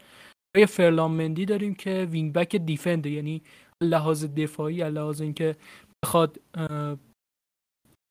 [0.56, 3.42] یه فرلان مندی داریم که وینگ بک دیفند یعنی
[3.82, 5.56] لحاظ دفاعی لحاظ اینکه
[6.04, 6.40] بخواد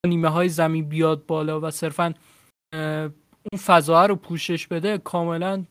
[0.07, 2.13] نیمه های زمین بیاد بالا و صرفا
[3.51, 5.65] اون فضا رو پوشش بده کاملا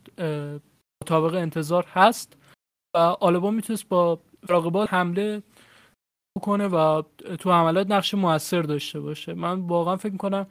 [1.02, 2.36] مطابق انتظار هست
[2.96, 5.42] و آلبا می‌تونست با راقبال حمله
[6.42, 7.02] کنه و
[7.38, 9.34] تو حملات نقش موثر داشته باشه.
[9.34, 10.46] من واقعا فکر می‌کنم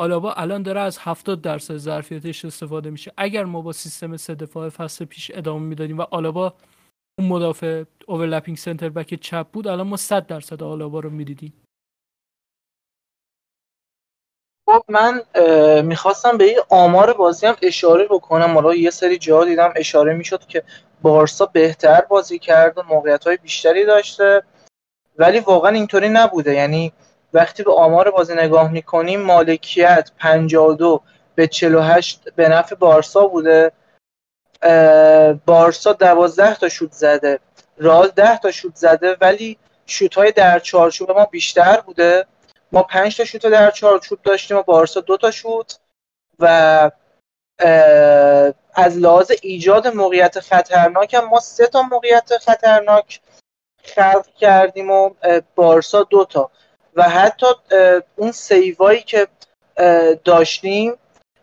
[0.00, 3.12] آلابا الان داره از 70 درصد ظرفیتش استفاده میشه.
[3.16, 6.54] اگر ما با سیستم سه دفاع فصل پیش ادامه می‌دادیم و آلابا
[7.20, 11.52] اون مدافع اوورلپینگ سنتر بک چپ بود الان ما 100 درصد آلابا رو می‌دیدیم.
[14.66, 15.22] خب من
[15.82, 18.54] می‌خواستم به این آمار بازی هم اشاره بکنم.
[18.54, 20.62] حالا یه سری جا دیدم اشاره می‌شد که
[21.02, 24.42] بارسا بهتر بازی کرد و موقعیت های بیشتری داشته
[25.18, 26.54] ولی واقعا اینطوری نبوده.
[26.54, 26.92] یعنی
[27.32, 31.02] وقتی به آمار بازی نگاه می‌کنیم مالکیت 52
[31.34, 33.72] به 48 به نفع بارسا بوده.
[35.46, 37.40] بارسا 12 تا شوت زده.
[37.78, 42.26] رال 10 تا شوت زده ولی شوت های در چارچوب ما بیشتر بوده.
[42.72, 45.78] ما 5 تا شوت در چارچوب داشتیم و بارسا دو تا شوت.
[46.38, 46.90] و
[48.74, 53.20] از لحاظ ایجاد موقعیت خطرناک هم ما سه تا موقعیت خطرناک
[53.84, 55.10] خلق کردیم و
[55.54, 56.50] بارسا دوتا
[56.94, 57.46] و حتی
[58.16, 59.28] اون سیوایی که
[60.24, 60.94] داشتیم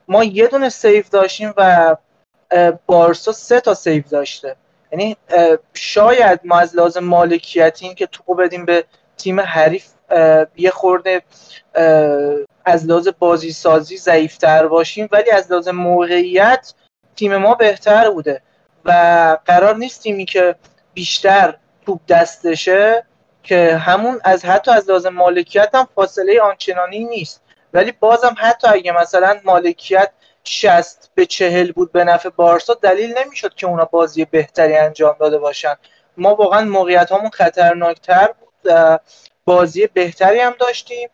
[0.07, 1.95] ما یه دونه save داشتیم و
[2.85, 4.55] بارسا سه تا save داشته.
[4.91, 5.17] یعنی
[5.73, 8.83] شاید ما از لحاظ مالکیتی که توپو بدیم به
[9.17, 9.85] تیم حریف
[10.57, 11.21] یه خورده
[12.65, 16.73] از لحاظ بازی سازی ضعیفتر باشیم ولی از لحاظ موقعیت
[17.15, 18.41] تیم ما بهتر بوده.
[18.85, 20.55] و قرار نیست تیمی که
[20.93, 21.55] بیشتر
[21.85, 23.05] توپ دستشه
[23.43, 27.41] که همون از حتی از لحاظ مالکیت هم فاصله آنچنانی نیست.
[27.73, 30.09] ولی بازم حتی اگه مثلا مالکیت
[30.47, 35.37] 60 به 40 بود به نفع بارسا دلیل نمی‌شد که اونا بازی بهتری انجام داده
[35.37, 35.75] باشن.
[36.17, 38.71] ما واقعا موقعیت همون خطرناکتر بود
[39.45, 41.09] بازی بهتری هم داشتیم.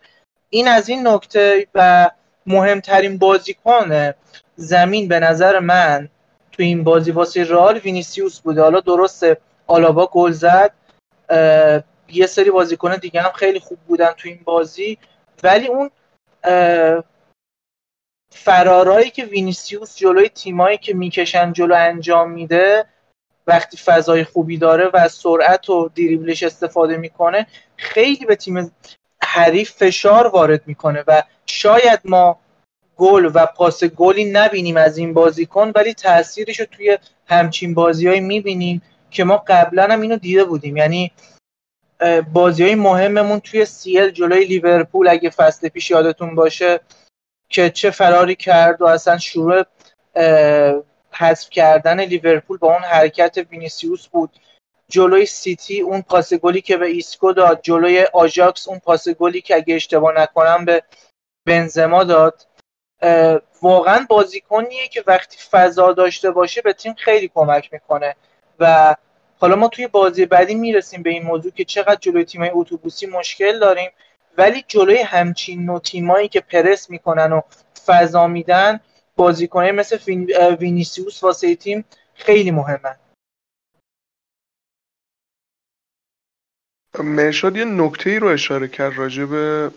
[0.49, 2.09] این از این نکته و
[2.45, 4.13] مهمترین بازیکن
[4.55, 6.09] زمین به نظر من
[6.51, 8.61] تو این بازی واسه رئال وینیسیوس بوده.
[8.61, 10.71] حالا درسته آلابا گل زد.
[12.09, 14.97] یه سری بازیکن دیگه هم خیلی خوب بودن تو این بازی.
[15.43, 15.91] ولی اون
[18.35, 22.85] فرارایی که وینیسیوس جلوی تیمایی که می‌کشن جلو انجام میده
[23.47, 28.71] وقتی فضای خوبی داره و از سرعت و دریبلش استفاده می‌کنه خیلی به تیم
[29.23, 32.39] حریف فشار وارد می‌کنه و شاید ما
[32.97, 38.81] گل و پاس گلی نبینیم از این بازیکن ولی تاثیرش رو توی همچین بازیهایی می‌بینیم
[39.11, 40.77] که ما قبلا هم اینو دیده بودیم.
[40.77, 41.11] یعنی
[42.33, 46.79] بازی های مهممون توی CL جلوی لیورپول اگه فصل پیش یادتون باشه
[47.53, 49.63] که چه فراری کرد و اصلا شروع
[51.11, 54.29] حذف کردن لیورپول با اون حرکت وینیسیوس بود.
[54.89, 59.55] جلوی سیتی اون پاس گلی که به ایسکو داد جلوی آژاکس اون پاس گلی که
[59.55, 60.83] اگه اشتباه نکنم به
[61.45, 62.47] بنزما داد.
[63.61, 68.15] واقعا بازیکنیه که وقتی فضا داشته باشه به تیم خیلی کمک می‌کنه.
[68.59, 68.95] و
[69.39, 73.59] حالا ما توی بازی بعدی می‌رسیم به این موضوع که چقدر جلوی تیمای اتوبوسی مشکل
[73.59, 73.89] داریم.
[74.37, 77.41] ولی جلوی همچین نوع تیمایی که پرس می‌کنن و
[77.85, 78.79] فضا میدن
[79.15, 79.97] بازیکنه مثل
[80.59, 82.95] وینیسیوس واسه تیم خیلی مهمه
[86.99, 89.71] مرشاد یه نکته ای رو اشاره کرد راجع به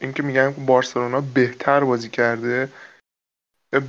[0.00, 2.68] اینکه میگن بارسلونا بهتر بازی کرده.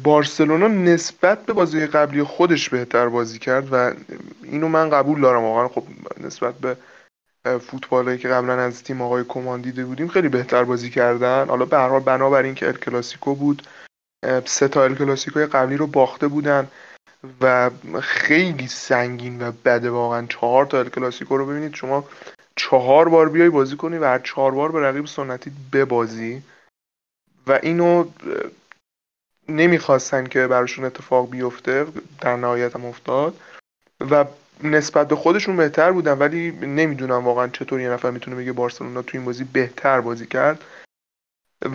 [0.04, 3.94] بارسلونا نسبت به بازی قبلی خودش بهتر بازی کرد و
[4.44, 5.84] اینو من قبول دارم واقعا خب
[6.20, 6.78] نسبت به
[7.46, 11.48] فوتبالایی که قبلا از تیم آقای کمان دیده بودیم خیلی بهتر بازی کردن.
[11.48, 13.68] حالا به هر حال بنابر اینکه ال کلاسیکو بود
[14.46, 16.68] سه تا ال کلاسیکوی قبلی رو باخته بودن
[17.42, 17.70] و
[18.02, 20.26] خیلی سنگین و بده واقعا.
[20.26, 22.10] چهار تا ال کلاسیکو رو ببینید شما
[22.56, 26.44] چهار بار بیای بازی کنی و هر چهار بار به رقیب سنتی ببازی
[27.48, 28.06] و اینو
[29.50, 31.88] نمی‌خواستن که براشون اتفاق بیفته
[32.22, 33.38] در نهایت هم افتاد.
[34.12, 34.26] و
[34.64, 39.18] نسبت به خودشون بهتر بودن ولی نمی‌دونم واقعا چطور یه نفر می‌تونه بگه بارسلونا تو
[39.18, 40.64] این بازی بهتر بازی کرد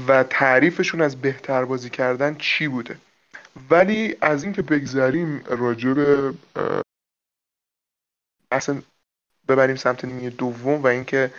[0.09, 2.99] و تعریفشون از بهتر بازی کردن چی بوده.
[3.71, 6.35] ولی از اینکه بگذریم راجع به
[8.53, 8.83] اصلا
[9.49, 11.31] ببریم سمت نیمه دوم و اینکه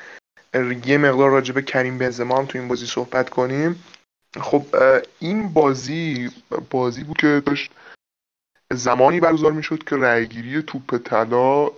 [0.85, 3.83] یه مقدار راجع به کریم بنزما هم تو این بازی صحبت کنیم
[4.41, 4.65] خب
[5.19, 6.31] این بازی
[6.69, 7.71] بازی بود که داشت
[8.73, 11.69] زمانی برگزار می‌شد که رأیگیری توپ طلا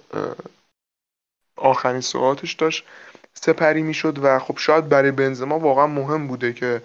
[1.55, 2.85] آخرین ساعتش داشت
[3.33, 6.81] سپری می‌شد و خب شاید برای بنزما واقعا مهم بوده که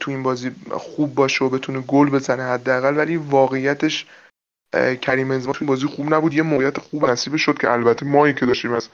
[0.00, 4.06] تو این بازی خوب باشه و بتونه گل بزنه حداقل ولی واقعیتش
[5.02, 6.34] کریم بنزما تو این بازی خوب نبود.
[6.34, 8.88] یه موقعیت خوب نصیب شد که البته مایی که داشتیم از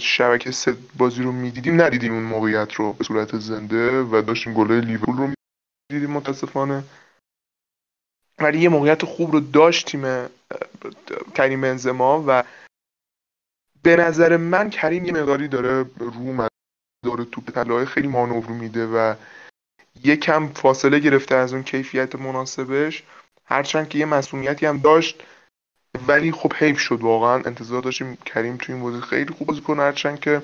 [0.00, 4.80] شبکه سه بازی رو می‌دیدیم ندیدیم اون موقعیت رو به صورت زنده و داشتیم گله
[4.80, 5.30] لیورپول رو
[5.90, 6.84] می‌دیدیم متاسفانه.
[8.42, 10.28] ولی یه موقعیت خوب رو داشت تیم
[11.34, 12.44] کریم بنزما و
[13.82, 16.48] به نظر من کریم یه مقداری داره رو
[17.04, 19.14] داره توپ طلای خیلی مانور میده و
[20.04, 23.02] یه کم فاصله گرفته از اون کیفیت مناسبش.
[23.44, 25.22] هرچند که یه مسئولیتی هم داشت
[26.08, 27.00] ولی خب حیف شد.
[27.00, 30.42] واقعا انتظار داشتیم کریم تو این بازی خیلی خوب بازی کنه هرچند که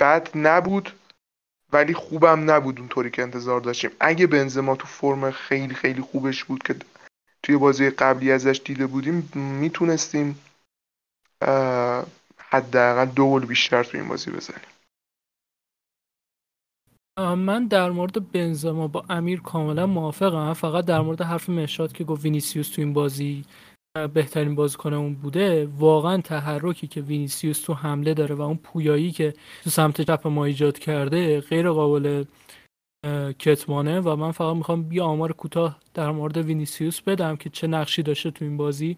[0.00, 0.92] بد نبود.
[1.72, 3.90] ولی خوبم نبود اونطوری که انتظار داشتیم.
[4.00, 6.76] اگه بنزما تو فرم خیلی خیلی خوبش بود که
[7.42, 10.38] توی بازی قبلی ازش دیده بودیم می‌تونستیم
[12.38, 14.66] حداقل دو گل بیشتر تو این بازی بزنیم.
[17.18, 20.52] من در مورد بنزما با امیر کاملا موافقم.
[20.52, 23.44] فقط در مورد حرف مرشاد که گفت وینیسیوس تو این بازی
[24.14, 29.70] بهترین بازیکنمون بوده واقعا تحرکی که وینیسیوس تو حمله داره و اون پویایی که تو
[29.70, 32.24] سمت چپ ما ایجاد کرده غیر قابل
[33.38, 38.02] کتمانه و من فقط می‌خوام یه آمار کوتاه در مورد وینیسیوس بدم که چه نقشی
[38.02, 38.96] داشته تو این بازی.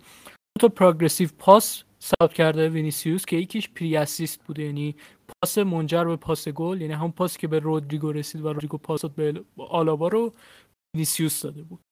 [0.61, 4.97] دو progressive pass ثبت کرده وینیسیوس که یکیش pre-assist بوده یعنی
[5.29, 9.05] پاس منجر به پاس گل یعنی هم پاس که به رودریگو رسید و رودریگو پاس
[9.05, 10.33] به آلابا رو
[10.95, 11.88] وینیسیوس داده بود.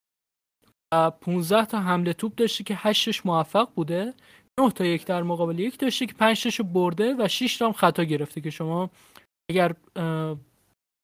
[0.93, 4.13] 15 تا حمله توپ داشته که 8 موفق بوده.
[4.59, 7.71] 9 تا یک در مقابل یک داشته که 5 تاشو برده و 6 تا هم
[7.71, 8.89] خطا گرفته که شما
[9.51, 9.75] اگر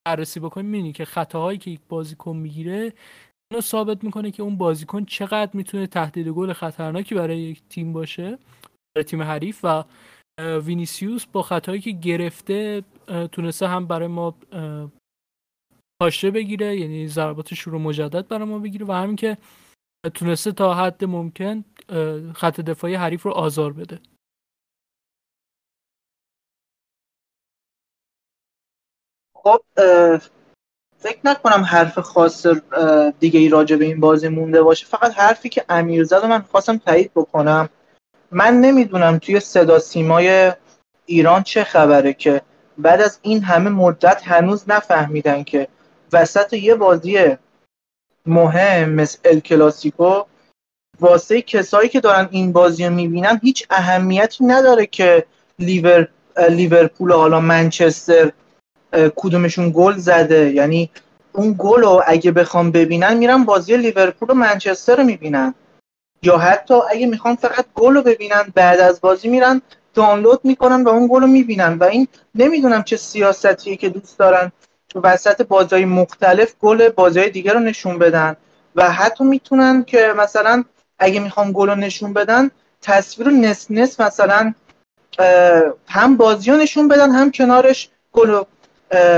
[0.07, 2.93] بررسی بکنید می‌بینید که خطاهایی که یک بازیکن می‌گیره
[3.51, 8.37] اینو ثابت می‌کنه که اون بازیکن چقدر می‌تونه تهدید گل خطرناکی برای یک تیم باشه
[8.95, 9.83] برای تیم حریف و
[10.39, 12.83] وینیسیوس با خطایی که گرفته
[13.31, 14.35] تونسته هم برای ما
[16.01, 19.37] پاشه بگیره یعنی ضربات شروع مجدد برای ما بگیره و همین که
[20.09, 21.65] تونسته تا حد ممکن
[22.35, 23.99] خط دفاعی حریف رو آزار بده.
[29.35, 29.61] خب
[30.97, 32.47] فکر نکنم حرف خاص
[33.19, 34.85] دیگه ای راجع به این بازی مونده باشه.
[34.85, 37.69] فقط حرفی که امیر زد من خواستم تایید بکنم.
[38.31, 40.53] من نمی‌دونم توی صدا سیمای
[41.05, 42.41] ایران چه خبره که
[42.77, 45.67] بعد از این همه مدت هنوز نفهمیدن که
[46.13, 47.37] وسط یه بازی
[48.27, 50.23] مهم مثل ال کلاسیکو
[50.99, 55.25] واسه کسایی که دارن این بازی رو می‌بینن هیچ اهمیتی نداره که
[55.59, 56.07] لیور
[56.49, 58.31] لیورپول حالا منچستر
[59.15, 60.51] کدومشون گل زده.
[60.53, 60.89] یعنی
[61.33, 65.53] اون گل رو اگه بخوام ببینن میرن بازی لیورپول و منچستر رو می‌بینن.
[66.23, 69.61] یا حتی اگه می‌خوام فقط گل رو ببینن بعد از بازی میرن
[69.93, 71.73] دانلود می‌کنن و اون گل رو می‌بینن.
[71.73, 74.51] و این نمی‌دونم چه سیاستیه که دوست دارن.
[74.93, 78.35] تو وسط بازی مختلف گل بازی دیگه رو نشون بدن
[78.75, 80.63] و حتی می‌تونن که مثلا
[80.99, 82.51] اگه می‌خوام گل رو نشون بدن
[82.81, 84.53] تصویر رو نصف نصف مثلا
[85.87, 88.47] هم بازی رو نشون بدن هم کنارش گل رو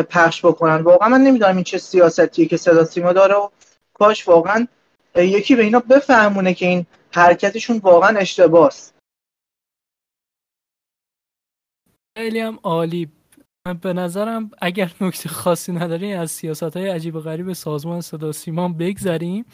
[0.10, 0.82] پخش بکنن.
[0.82, 3.50] واقعا من نمی‌دونم این چه سیاستیه که صدا سیما داره و
[3.94, 4.68] کاش واقعا
[5.16, 8.92] یکی به اینا بفهمونه که این حرکتشون واقعا اشتباس
[12.18, 13.10] خیلی هم عالی.
[13.74, 18.74] به نظرم اگر نکته خاصی نداری از سیاست های عجیب و غریب سازمان صدا سیمان
[18.74, 19.46] بگذریم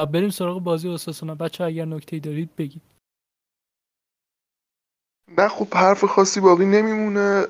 [0.00, 2.82] و بریم سراغ بازی اساسونا بچه اگر نکته دارید بگید.
[5.38, 7.46] نه خب حرف خاصی باقی نمیمونه.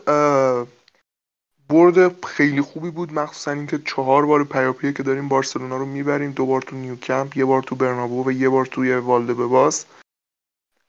[1.68, 3.12] برد خیلی خوبی بود.
[3.12, 7.44] مخصوصا اینکه چهار بار پیاپیه که داریم بارسلونا رو می‌بریم دو بار تو نیوکمپ یه
[7.44, 9.86] بار تو برنابو و یه بار توی والده بباس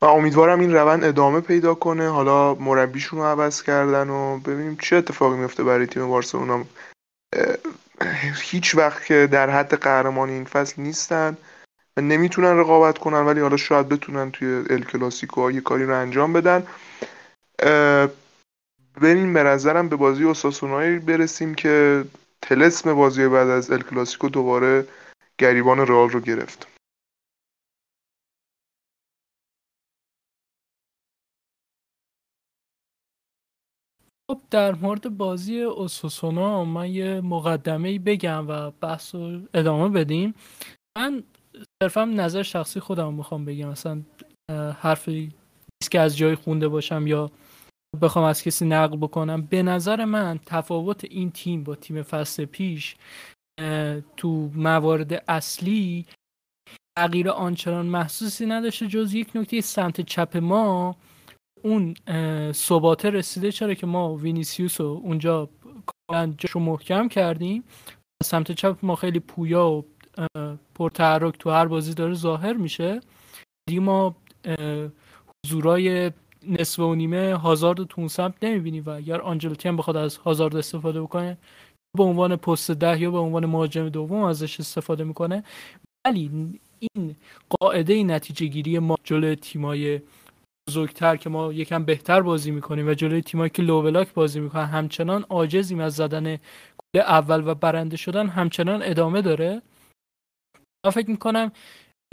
[0.03, 2.09] و امیدوارم این روند ادامه پیدا کنه.
[2.09, 6.63] حالا مربیشون رو عوض کردن و ببینیم چه اتفاقی میفته برای تیم بارسلونا.
[8.41, 11.37] هیچ وقت که در حد قهرمان این فصل نیستن
[11.97, 16.33] و نمی‌تونن رقابت کنن ولی حالا شاید بتونن توی ال کلاسیکو یه کاری رو انجام
[16.33, 16.67] بدن.
[19.01, 22.05] بریم به نظرم به بازی اوساسونایی برسیم که
[22.41, 24.87] تلسم بازی بعد از ال کلاسیکو دوباره
[25.37, 26.72] گریبان رئال رو گرفت.
[34.33, 40.33] خب در مورد بازی اوساسونا من یه مقدمه بگم و بحث رو ادامه بدیم.
[40.97, 41.23] من
[41.83, 43.69] صرفا نظر شخصی خودم می‌خوام بگم.
[43.69, 44.01] مثلا
[44.79, 45.31] حرفی
[45.91, 47.31] که از جای خونده باشم یا
[48.01, 49.41] بخوام از کسی نقل بکنم.
[49.41, 52.95] به نظر من تفاوت این تیم با تیم فصل پیش
[54.17, 56.05] تو موارد اصلی
[56.97, 60.95] تغییر آنچنان محسوسی نداشته جز یک نکته سمت چپ ما.
[61.63, 61.93] اون
[62.51, 63.51] ثباته رسیده.
[63.51, 65.49] چرا که ما وینیسیوس رو اونجا
[66.37, 67.63] جاشو محکم کردیم.
[68.23, 69.85] سمت چپ ما خیلی پویا و
[70.75, 73.01] پرتحرک تو هر بازی داره ظاهر میشه.
[73.69, 74.15] دیگه ما
[75.45, 76.11] حضورای
[76.47, 80.55] نصف و نیمه هازارد و تون سمت نمی‌بینیم و اگر آنجلوتی هم بخواد از هازارد
[80.55, 81.37] استفاده بکنه
[81.97, 85.43] به عنوان پست ده یا به عنوان مهاجم دوم ازش استفاده می‌کنه.
[86.07, 87.15] ولی این
[87.49, 90.01] قاعده نتیجه گیری ما جلوی تیمای
[90.69, 95.23] بزرگتر که ما یکم بهتر بازی می‌کنیم و جلوی تیمایی که لوبلاک بازی می‌کنن همچنان
[95.23, 96.37] عاجزیم از زدن
[96.95, 99.61] گل اول و برنده شدن همچنان ادامه داره.
[100.85, 101.51] من فکر می‌کنم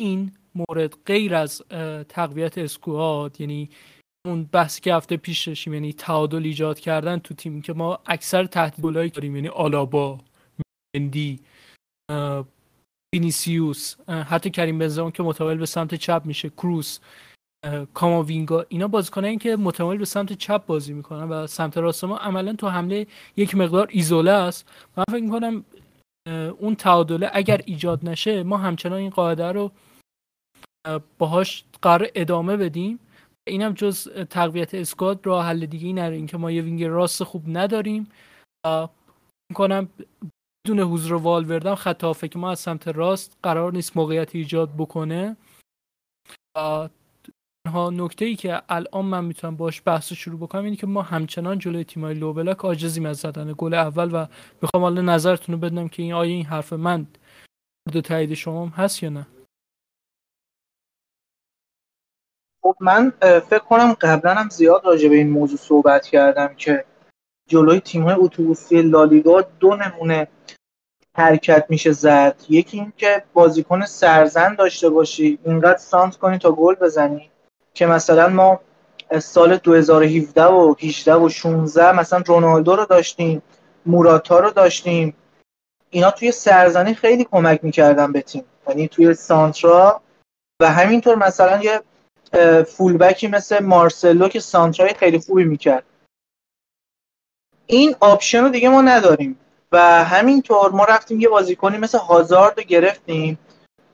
[0.00, 1.62] این مورد غیر از
[2.08, 3.70] تقویت اسکواد یعنی
[4.26, 8.44] اون بحثی که هفته پیش داشتیم یعنی تعادل ایجاد کردن تو تیم که ما اکثر
[8.44, 10.18] تهدیدگلایی داریم یعنی آلابا
[10.96, 11.40] مندی
[13.14, 16.98] وینیسیوس حتی کریم بنزما که متمایل به سمت چپ میشه کروس
[17.94, 22.52] کاماوینگا اینا بازیکنایی که متمایل به سمت چپ بازی می‌کنن و سمت راست ما عملا
[22.52, 24.68] تو حمله یک مقدار ایزوله است.
[24.96, 25.64] من فکر می‌کنم
[26.58, 29.70] اون تعادله اگر ایجاد نشه ما همچنان این قاعده رو
[31.18, 32.98] باهاش قرار ادامه بدیم.
[33.48, 37.44] اینم جز تقویت اسکواد راه حل دیگه ای نداریم که ما یه وینگر راست خوب
[37.46, 38.10] نداریم.
[39.50, 39.88] می‌کنم
[40.66, 45.36] بدون حضور والوردم خط که ما از سمت راست قرار نیست موقعیت ایجاد بکنه.
[47.68, 51.58] ها نکته ای که الان من می‌تونم باش بحث شروع بکنم اینه که ما همچنان
[51.58, 54.26] جلوی تیمای لو بلاک عاجزیم از زدن گل اول و
[54.62, 57.06] می‌خوام حالا نظرتون رو بدونم که این آیا این حرف من
[57.86, 59.26] مورد تایید شما هست یا نه.
[62.62, 66.84] خب من فکر کنم قبلا هم زیاد راجع به این موضوع صحبت کردم که
[67.48, 70.28] جلوی تیم های اتوبوسی لالیگا دو نمونه
[71.14, 72.44] حرکت میشه زد.
[72.48, 77.30] یکی اینکه بازیکن سرزن داشته باشی اینقدر سانت کنی تا گل بزنی.
[77.74, 78.60] که مثلا ما
[79.18, 83.42] سال 2017 و 18 و 16 مثلا رونالدو رو داشتیم
[83.86, 85.16] موراتا رو داشتیم.
[85.90, 88.44] اینا توی سرزنی خیلی کمک می‌کردن به تیم.
[88.68, 90.00] یعنی توی سانترا
[90.60, 91.80] و همینطور مثلا یه
[92.64, 95.84] فولبکی مثل مارسلو که سانترای خیلی خوبی می‌کرد.
[97.66, 99.38] این آپشن رو دیگه ما نداریم.
[99.72, 103.38] و همینطور ما رفتیم یه بازیکنی مثل هازارد رو گرفتیم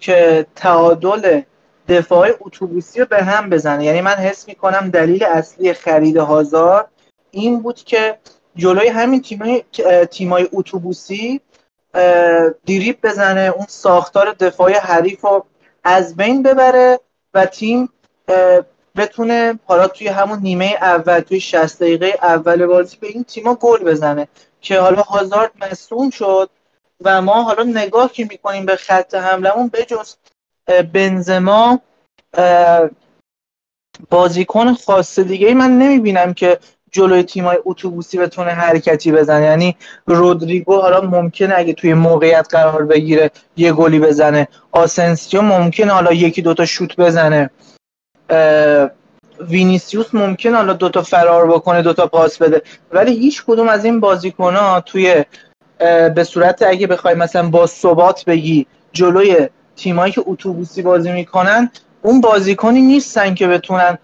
[0.01, 1.41] که تعادل
[1.88, 3.85] دفاع اتوبوسی رو به هم بزنه.
[3.85, 6.88] یعنی من حس می‌کنم دلیل اصلی خرید هازارد
[7.31, 8.18] این بود که
[8.57, 9.64] جلوی همین تیمای
[10.11, 11.40] تیمای اتوبوسی
[12.64, 15.46] دیریب بزنه اون ساختار دفاعی حریف رو
[15.85, 17.01] از بین ببره
[17.35, 17.88] و تیم
[18.96, 23.85] بتونه حالا توی همون نیمه اول توی 60 دقیقه اول بازی به این تیما گل
[23.85, 24.29] بزنه
[24.61, 26.51] که حالا هازارد مصوم شد
[27.01, 30.14] و ما حالا نگاه که می‌کنیم به خط حملمون بجز
[30.93, 31.81] بنزما
[34.11, 36.59] بازیکن خاص دیگه من نمی‌بینم که
[36.93, 39.45] جلوی تیمای اتوبوسی بتونه حرکتی بزنه.
[39.45, 39.77] یعنی
[40.07, 44.49] رودریگو حالا ممکنه اگه توی موقعیت قرار بگیره یه گلی بزنه.
[44.73, 47.51] آسنسیو ممکنه حالا یکی دوتا شوت بزنه.
[49.41, 52.63] وینیسیوس ممکن حالا دوتا فرار بکنه دوتا پاس بده.
[52.93, 55.25] ولی هیچ کدوم از این بازیکن ها توی
[56.15, 61.71] به صورت اگه بخوای مثلا با ثبات بگی جلوی تیمایی که اتوبوسی بازی می‌کنن
[62.03, 63.99] اون بازیکنی نیستن که بتونن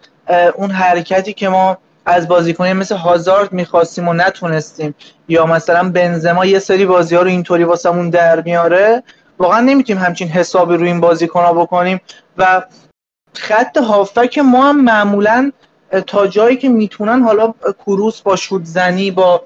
[0.54, 4.94] اون حرکتی که ما از بازیکنی مثل هازارد می‌خواستیم و نتونستیم
[5.28, 9.02] یا مثلا بنزما یه سری بازی ها رو اینطوری واسمون در میاره
[9.38, 12.00] واقعا نمی‌تونیم همچین حسابی روی این بازیکن ها بکنیم
[12.36, 12.62] و
[13.34, 15.52] خط هافک ما هم معمولا
[16.06, 17.54] تا جایی که می‌تونن حالا
[17.86, 19.42] کروس با شود زنی با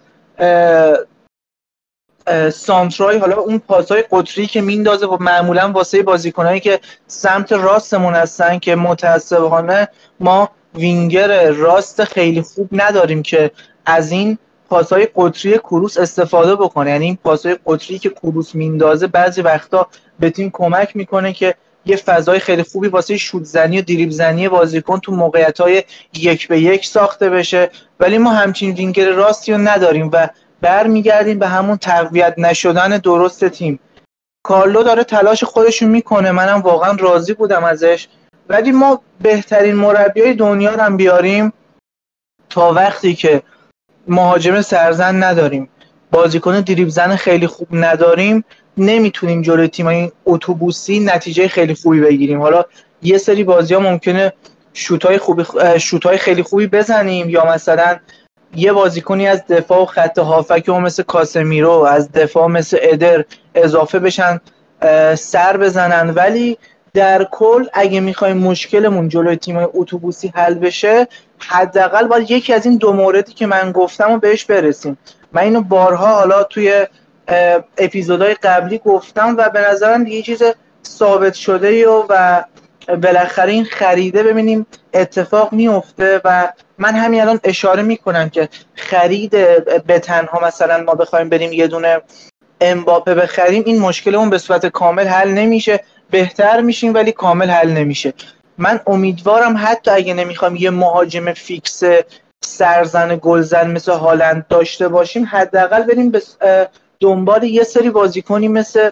[2.53, 8.59] سانترای حالا اون پاسای قطری که میندازه و معمولا واسه بازیکنایی که سمت راستمون هستن
[8.59, 9.89] که متاسفانه
[10.20, 13.51] ما وینگر راست خیلی خوب نداریم که
[13.87, 14.39] از این
[14.70, 16.91] پاسای قطری کروس استفاده بکنه.
[16.91, 19.87] یعنی این پاسای قطری که کروس میندازه بعضی وقتا
[20.20, 21.55] به تیم کمک می‌کنه که
[21.87, 25.83] یه فضای خیلی خوبی واسه شوت زنی و دریب زنی بازیکن تو موقعیت های
[26.14, 27.70] یک به یک ساخته بشه.
[28.01, 30.29] ولی ما همچین وینگر راستی رو نداریم و
[30.61, 33.81] برمیگردیم به همون تقویت نشدن درست تیم.
[34.43, 36.31] کارلو داره تلاش خودشو می‌کنه.
[36.31, 38.09] منم واقعا راضی بودم ازش.
[38.49, 41.53] ولی ما بهترین مربی های دنیا رو بیاریم
[42.51, 43.43] تا وقتی که
[44.09, 45.69] مهاجم سرزن نداریم.
[46.11, 48.45] بازیکن دریب زن خیلی خوب نداریم.
[48.77, 52.43] نمی‌تونیم جلوی تیمای اتوبوسی نتیجه خیلی خوبی بگیریم.
[52.43, 52.65] حالا
[53.03, 54.33] یه سری بازی ها ممکنه
[54.73, 55.45] شوتای خوبی
[55.79, 57.99] شوتای خیلی خوبی بزنیم یا مثلا
[58.57, 63.99] یه بازیکنی از دفاع و خط هافک و مثل کاسمیرو از دفاع مثل ادر اضافه
[63.99, 64.41] بشن
[65.15, 66.11] سر بزنن.
[66.11, 66.59] ولی
[66.95, 72.77] در کل اگه می‌خوایم مشکلمون جلوی تیم اتوبوسی حل بشه حداقل باید یکی از این
[72.77, 74.99] دو موردی که من گفتم و بهش برسیم.
[75.33, 76.87] من اینو بارها حالا توی
[77.79, 80.43] اپیزودهای قبلی گفتم و به نظرم دیگه چیز
[80.87, 82.43] ثابت شده و
[83.03, 89.31] بالاخره این خریده ببینیم اتفاق میفته و من همین الان اشاره می‌کنم که خرید
[89.87, 92.01] به تنها مثلا ما بخوایم بریم یه دونه
[92.61, 98.12] امباپه بخریم این مشکلمون به صورت کامل حل نمیشه بهتر میشیم ولی کامل حل نمیشه.
[98.59, 101.83] من امیدوارم حتی اگه نمی‌خوام یه مهاجم فیکس
[102.45, 106.22] سرزن گلزن مثل هالند داشته باشیم حداقل بریم به
[107.01, 108.91] دنبال یه سری بازیکنی مثل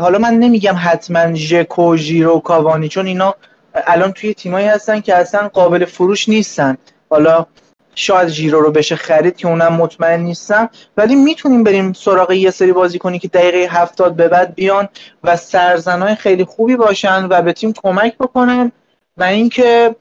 [0.00, 3.34] حالا من نمیگم حتما ژکو ژیرو کاوانی چون اینا
[3.74, 6.76] الان توی تیمایی هستن که اصلا قابل فروش نیستن.
[7.10, 7.46] حالا
[7.94, 12.72] شاید ژیرو رو بشه خرید که اونم مطمئن نیستم ولی می‌تونیم بریم سراغ یه سری
[12.72, 14.88] بازیکنی که دقیقه هفتاد به بعد بیان
[15.24, 18.72] و سرزنای خیلی خوبی باشن و به تیم کمک بکنن.
[19.16, 19.96] و اینکه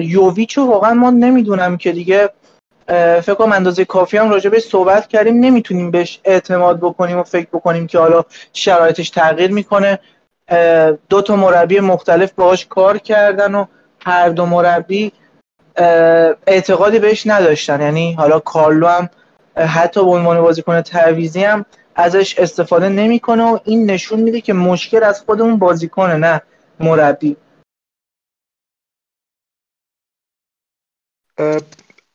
[0.00, 2.30] یوویچو واقعا ما نمی‌دونم که دیگه
[3.22, 5.40] فکر کنم اندازه کافی هم راجع بهش صحبت کردیم.
[5.40, 9.98] نمی‌تونیم بهش اعتماد بکنیم و فکر بکنیم که حالا شرایطش تغییر می‌کنه.
[11.08, 13.66] دو تا مربی مختلف باهاش کار کردن و
[14.00, 15.12] هر دو مربی
[16.46, 17.80] اعتقادی بهش نداشتن.
[17.80, 19.08] یعنی حالا کارلو هم
[19.56, 25.02] حتی به عنوان بازیکن تعویزی هم ازش استفاده نمی‌کنه و این نشون میده که مشکل
[25.02, 26.42] از خودمون بازیکنه نه
[26.80, 27.36] مربی.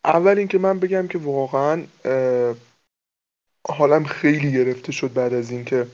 [0.06, 1.84] اول اینکه من بگم که واقعا
[3.70, 5.88] حالم خیلی گرفته شد بعد از اینکه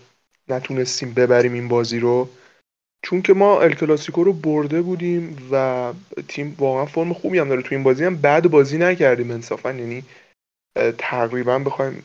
[0.49, 2.29] نتونستیم ببریم این بازی رو.
[3.01, 5.93] چون که ما الکلاسیکو رو برده بودیم و
[6.27, 8.03] تیم واقعا فرم خوبی هم داره تو این بازی.
[8.03, 9.71] هم بعد بازی نکردیم انصافا.
[9.71, 10.03] یعنی
[10.97, 12.03] تقریبا بخوایم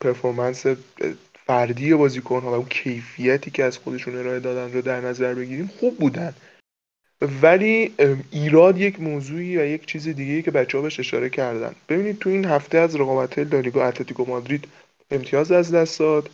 [0.00, 0.66] پرفورمنس
[1.46, 5.70] فردی بازیکن ها و اون کیفیتی که از خودشون ارائه دادن رو در نظر بگیریم
[5.80, 6.34] خوب بودن.
[7.42, 7.94] ولی
[8.30, 11.74] ایراد یک موضوعی و یک چیز دیگه که بچه ها بهش اشاره کردن.
[11.88, 14.68] ببینید تو این هفته از رقابت لالیگا اتلتیکو مادرید
[15.10, 16.30] امتیاز از دست داد.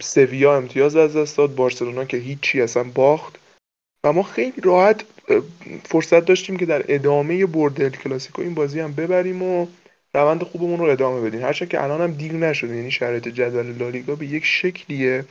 [0.00, 1.54] سویا امتیاز از دست داد.
[1.54, 3.38] بارسلونا که هیچی اصلا باخت.
[4.04, 5.04] و ما خیلی راحت
[5.84, 9.66] فرصت داشتیم که در ادامه برد کلاسیکو این بازی هم ببریم و
[10.14, 11.42] روند خوبمون رو ادامه بدیم.
[11.42, 15.24] هرچند که الان هم دیر نشده یعنی شرایط جدول لالیگا به یک شکلیه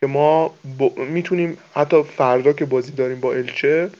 [0.00, 0.54] که ما
[0.96, 3.90] می‌تونیم حتی فردا که بازی داریم با الچه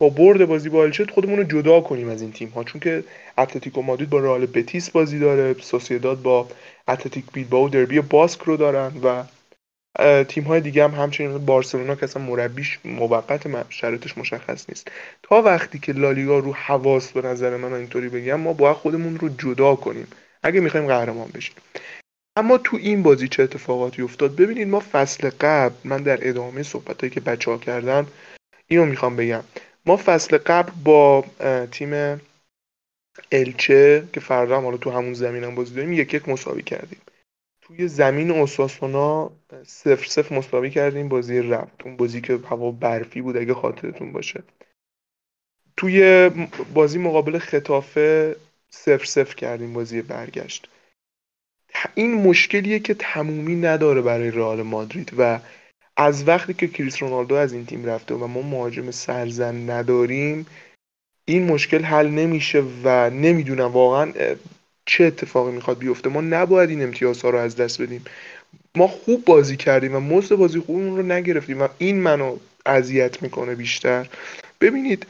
[0.00, 3.04] با برد بازی با الچه خودمون رو جدا کنیم از این تیم ها چون که
[3.38, 6.48] اتلتیکو مادرید با رئال بتیس بازی داره سوسیداد با
[6.88, 9.24] اتلتیک بیلبائو دربی باسک رو دارن و
[10.24, 14.90] تیم های دیگه هم همچنین بارسلونا که اصلا مربیش موقت شرایطش مشخص نیست.
[15.22, 19.28] تا وقتی که لالیگا رو حواس به نظر من اینطوری بگم ما باید خودمون رو
[19.28, 20.06] جدا کنیم.
[20.42, 21.54] اگه می‌خوایم قهرمان بشیم.
[22.36, 27.10] اما تو این بازی چه اتفاقاتی افتاد؟ ببینید ما فصل قبل من در ادامه صحبتهایی
[27.10, 28.06] که بچه ها کردن
[28.66, 29.42] اینو می‌خوام بگم.
[29.86, 31.24] ما فصل قبل با
[31.72, 32.20] تیم
[33.32, 37.00] الچه که فردا هم حالا تو همون زمین هم بازی داریم یک یک مساوی کردیم.
[37.62, 39.30] توی زمین اوساسونا
[39.66, 41.82] سفر سفر مساوی کردیم بازی رفت.
[41.84, 44.42] اون بازی که هوا برفی بود اگه خاطرتون باشه.
[45.76, 46.30] توی
[46.74, 48.36] بازی مقابل خطافه
[48.70, 50.68] سفر سفر کردیم بازی برگشت.
[51.94, 55.40] این مشکلیه که تمومی نداره برای رئال مادرید و
[56.00, 60.46] از وقتی که کریس رونالدو از این تیم رفته و ما مهاجم سرزن نداریم
[61.24, 64.12] این مشکل حل نمیشه و نمی‌دونم واقعا
[64.86, 66.10] چه اتفاقی می‌خواد بیفته.
[66.10, 68.04] ما نباید این امتیازها رو از دست بدیم.
[68.74, 72.36] ما خوب بازی کردیم و مزد بازی خوبمون رو نگرفتیم و این منو
[72.66, 74.08] اذیت می‌کنه بیشتر.
[74.60, 75.06] ببینید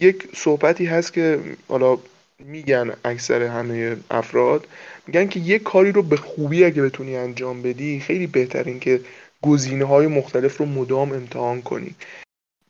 [0.00, 1.98] یک صحبتی هست که حالا
[2.38, 4.66] میگن اکثر همه افراد.
[5.06, 9.00] میگن که یک کاری رو به خوبی اگه بتونی انجام بدی خیلی بهترین که
[9.42, 11.94] گزینه های مختلف رو مدام امتحان کنی.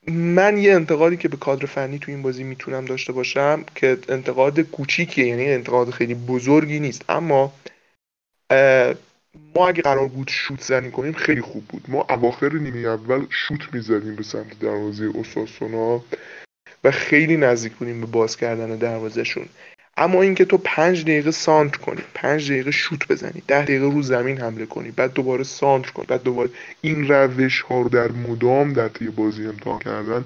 [0.07, 4.61] من یه انتقادی که به کادر فنی تو این بازی می‌تونم داشته باشم که انتقاد
[4.61, 7.05] کوچیکیه یعنی انتقاد خیلی بزرگی نیست.
[7.09, 7.53] اما
[9.55, 11.85] ما اگه قرار بود شوت زنی کنیم خیلی خوب بود.
[11.89, 16.05] ما اواخر نیمه اول شوت می‌زدیم به سمت دروازه اوساسونا
[16.85, 19.49] و خیلی نزدیک بودیم به باز کردن دروازهشون.
[19.97, 24.41] اما اینکه تو پنج دقیقه سانتر کنی پنج دقیقه شوت بزنی ده دقیقه رو زمین
[24.41, 28.89] حمله کنی بعد دوباره سانتر کنی بعد دوباره این روش ها رو در مدام در
[28.89, 30.25] طی بازی امتحان کردن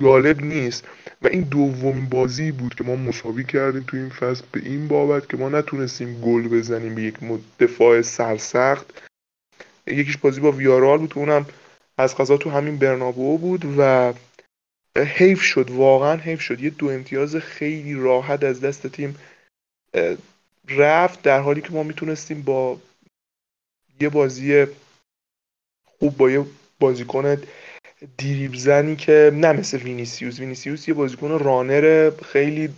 [0.00, 0.84] جالب نیست.
[1.22, 5.28] و این دومین بازی بود که ما مساوی کردیم تو این فصل به این بابت
[5.28, 7.14] که ما نتونستیم گل بزنیم به یک
[7.60, 9.02] دفاع سرسخت.
[9.86, 11.46] یکیش بازی با ویارال بود که اونم
[11.98, 14.12] از قضا تو همین برنابو بود و
[14.98, 16.60] حیف شد واقعا حیف شد.
[16.60, 19.16] یه دو امتیاز خیلی راحت از دست تیم
[20.68, 22.80] رفت در حالی که ما می‌تونستیم با
[24.00, 24.66] یه بازی
[25.84, 26.44] خوب با یه
[26.80, 27.36] بازیکن
[28.16, 30.40] دریبل زنی که نه مثل وینیسیوس.
[30.40, 32.68] وینیسیوس یه بازیکن runner خیلی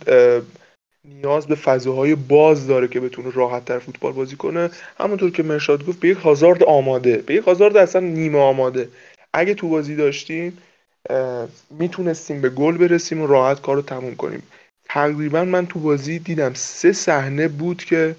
[1.05, 4.69] نیاز به فضاهای باز داره که بتونه راحت تر فوتبال بازی کنه.
[4.97, 7.17] همونطور که مرشاد گفت به یک هازارد آماده.
[7.17, 8.89] به یک هازارد اصلا نیمه آماده.
[9.33, 10.57] اگه تو بازی داشتیم
[11.69, 14.43] می‌تونستیم به گل برسیم و راحت کار رو تموم کنیم.
[14.85, 18.15] تقریبا من تو بازی دیدم سه صحنه بود که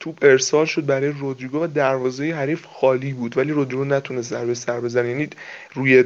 [0.00, 4.80] توپ ارسال شد برای رودریگو و دروازه حریف خالی بود ولی رودریگو نتونست ضربه سر
[4.80, 5.08] بزنه.
[5.08, 5.28] یعنی
[5.74, 6.04] روی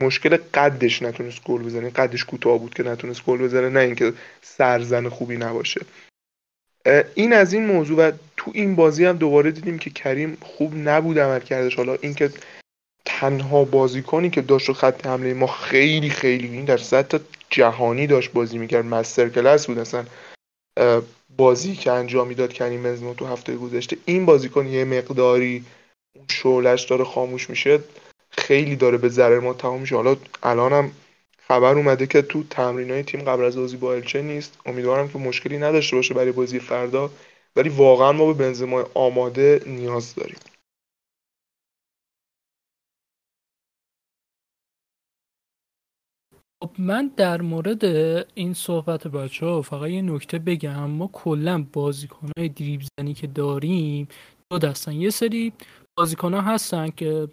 [0.00, 1.90] مشکل قدش نتونست گل بزنه.
[1.90, 4.12] قدش کوتاه بود که نتونست گل بزنه نه اینکه
[4.42, 5.80] سرزن خوبی نباشه.
[7.14, 11.18] این از این موضوع و تو این بازی هم دوباره دیدیم که کریم خوب نبود
[11.18, 12.30] عمل کردش حالا اینکه
[13.10, 17.18] تنها بازیکنی که داشت و خط حمله ما خیلی خیلی این در سطح
[17.50, 18.84] جهانی داشت بازی می‌کرد.
[18.84, 20.04] مستر کلاس بود اصلا.
[21.36, 23.96] بازی که انجام می‌داد کریم بنزما تو هفته گذشته.
[24.04, 25.64] این بازیکن یه مقداری
[26.16, 27.78] اون شعلش داره خاموش میشه.
[28.30, 29.96] خیلی داره به ضرر ما تمام میشه.
[29.96, 30.90] حالا الانم
[31.48, 34.58] خبر اومده که تو تمرین های تیم قبل از بازی با الچه نیست.
[34.66, 37.10] امیدوارم که مشکلی نداشته باشه برای بازی فردا.
[37.56, 40.36] ولی واقعا ما به بنزما آماده نیاز داریم.
[46.64, 47.84] خب من در مورد
[48.34, 50.90] این صحبت بچه ها فقط یه نکته بگم.
[50.90, 54.08] ما کلا بازیکن های دریب زنی که داریم
[54.50, 54.92] دو دستن.
[54.92, 55.52] یه سری
[55.98, 57.28] بازیکن ها هستن که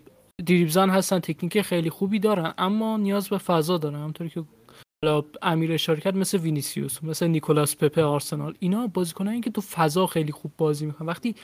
[0.45, 3.95] دریب زن هستن تکنیک خیلی خوبی دارن اما نیاز به فضا دارن.
[3.95, 4.43] همطوری که
[5.41, 8.55] امیر اشاره کرد مثل وینیسیوس مثل نیکولاس پپه آرسنال.
[8.59, 11.07] اینا بازیکنایی که تو فضا خیلی خوب بازی می‌کنن.
[11.07, 11.35] وقتی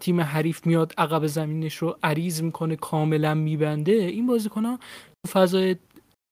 [0.00, 4.78] تیم حریف میاد عقب زمینش رو عریض می‌کنه کاملا میبنده این بازیکن ها
[5.26, 5.76] تو فضای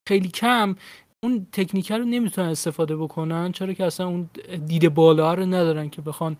[0.08, 0.76] خیلی کم
[1.24, 4.30] اون تکنیکه رو نمی‌تونن استفاده بکنن چرا که اصلا اون
[4.66, 6.36] دید بالا رو ندارن که بخوان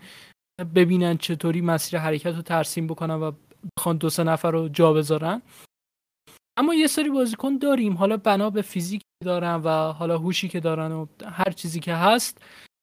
[0.75, 3.31] ببینن چطوری مسیر حرکت رو ترسیم بکنن و
[3.77, 5.41] بخوان دو سه نفر رو جا بذارن.
[6.57, 7.93] اما یه سری بازیکن داریم.
[7.93, 12.37] حالا بنا به فیزیک دارن و حالا هوشی که دارن و هر چیزی که هست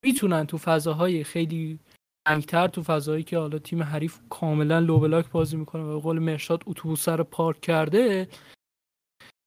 [0.05, 1.79] می‌تونن تو فضاهای خیلی
[2.29, 6.63] تنگتر تو فضایی که حالا تیم حریف کاملا لو بازی می‌کنه و به قول مرشاد
[6.67, 8.29] اتوبوس رو پارک کرده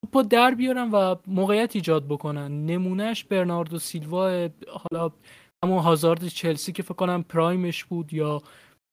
[0.03, 2.65] توپو در بیارن و موقعیت ایجاد بکنن.
[2.65, 5.11] نمونهش برناردو سیلوا حالا
[5.63, 8.41] همون هازارد چلسی که فکر کنم پرایمش بود یا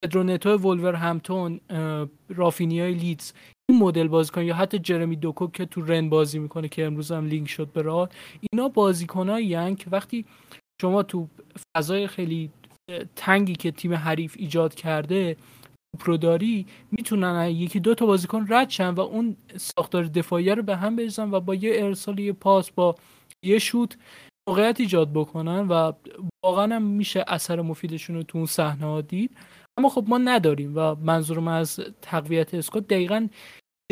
[0.05, 1.61] پدرونتو ولور همتون
[2.29, 3.33] رافینیای لیدز.
[3.71, 7.27] این مدل بازیکن یا حتی جرمی دوکو که تو رن بازی می‌کنه که امروز هم
[7.27, 8.09] لینک شد به راه
[8.53, 10.25] اینا بازیکنایی که وقتی
[10.83, 11.29] شما تو
[11.77, 12.51] فضای خیلی
[13.17, 15.37] تنگی که تیم حریف ایجاد کرده
[15.99, 20.97] پروداری می‌تونن یکی دو تا بازیکن رد شن و اون ساختار دفاعی رو به هم
[20.97, 22.95] بریزن و با یه ارسال یه پاس با
[23.45, 23.97] یه شوت
[24.49, 25.93] موقعیت ایجاد بکنن و
[26.45, 29.37] واقعا هم میشه اثر مفیدشون رو تو اون صحنه ها دید.
[29.79, 33.29] اما خب ما نداریم و منظورم از تقویت squad دقیقا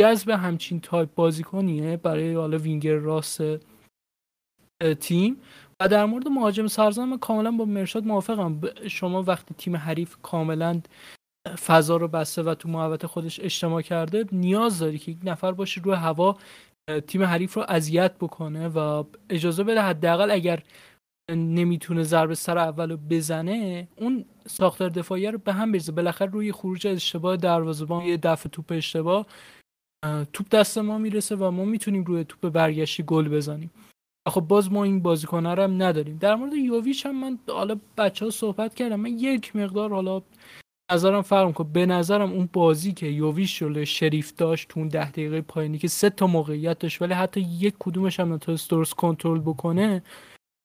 [0.01, 3.42] جذب همچین تایپ بازیکنیه برای حالا وینگر راست
[5.01, 5.36] تیم.
[5.80, 8.61] و در مورد مهاجم سرزن من کاملا با مرشاد موافقم.
[8.88, 10.80] شما وقتی تیم حریف کاملا
[11.57, 15.80] فضا رو بسته و تو محوطه خودش اجتماع کرده نیاز داری که یک نفر باشه
[15.80, 16.36] روی هوا
[17.07, 20.62] تیم حریف رو اذیت بکنه و اجازه بده حداقل اگر
[21.30, 25.92] نمی‌تونه ضربه سر اول رو بزنه اون ساختار دفاعی رو به هم بریزه.
[25.92, 29.26] بالاخره روی خروج اشتباه دروازه‌بان یه دفعه توپ اشتباه
[30.32, 33.70] توپ دست ما می‌رسه و ما می‌تونیم روی توپ برگشتی گل بزنیم.
[34.28, 36.18] خب باز ما این بازیکن‌ها رو هم نداریم.
[36.18, 39.01] در مورد یوویچ هم من حالا بچه ها صحبت کردم.
[39.01, 40.22] من یک مقدار حالا
[40.93, 45.11] نظرم فرم که به نظرم اون بازی که یوویش رو شریف داشت تو اون ده
[45.11, 49.41] دقیقه پایینی که سه تا موقعیت داشت ولی حتی یک کدومش هم نتونست درست کنترل
[49.41, 50.03] بکنه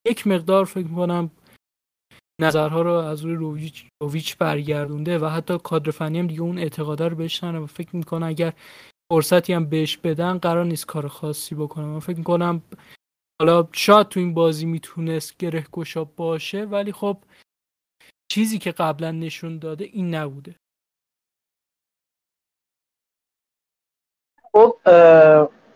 [0.08, 1.32] یک مقدار فکر می‌کنم
[2.42, 7.08] نظرها رو از روی رویچ, رویچ برگردونده و حتی کادر فنی هم دیگه اون اعتقاده
[7.08, 8.54] رو بهش و فکر می‌کنه اگر
[9.14, 11.86] فرصتی هم بهش بدن قرار نیست کار خاصی بکنه.
[11.86, 12.62] من فکر می‌کنم
[13.42, 15.66] حالا شاید تو این بازی می‌تونست گره
[16.16, 17.18] باشه ولی خب
[18.34, 20.56] چیزی که قبلا نشون داده این نبوده.
[24.52, 24.78] خب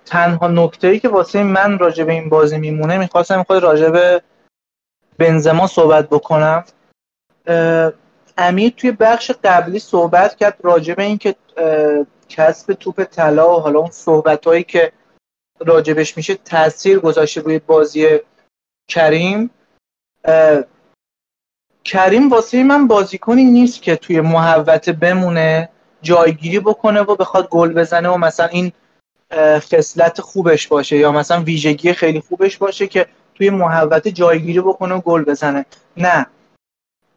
[0.06, 4.22] تنها نکته ای که واسه من راجع به این بازی میمونه می‌خواستم خود راجع به
[5.18, 6.66] بنزما صحبت بکنم.
[8.38, 11.36] امیر توی بخش قبلی صحبت کرد راجع به اینکه
[12.30, 14.92] کسب توپ طلا و حالا اون صحبت هایی که
[15.60, 18.20] راجبش میشه تاثیر گذاشته روی بازی
[18.88, 19.50] کریم.
[21.88, 25.70] کریم واسه من بازیکنی نیست که توی محوته بمونه
[26.02, 28.72] جایگیری بکنه و بخواد گل بزنه و مثلا این
[29.60, 35.02] خصلت خوبش باشه یا مثلا ویژگی خیلی خوبش باشه که توی محوته جایگیری بکنه و
[35.02, 35.66] گل بزنه.
[35.98, 36.26] نه.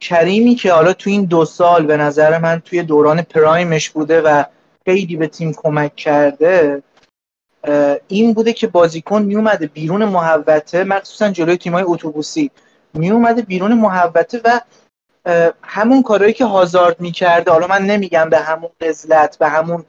[0.00, 4.44] کریمی که حالا توی این دو سال به نظر من توی دوران پرایمش بوده و
[4.84, 6.82] خیلی به تیم کمک کرده
[8.08, 12.50] این بوده که بازیکن میومده بیرون محوته مخصوصا جلوی تیمای اتوبوسی.
[12.94, 14.60] میومده بیرون محوته و
[15.62, 19.84] همون کارهایی که هازارد می‌کرده حالا من نمیگم به همون قزلت به همون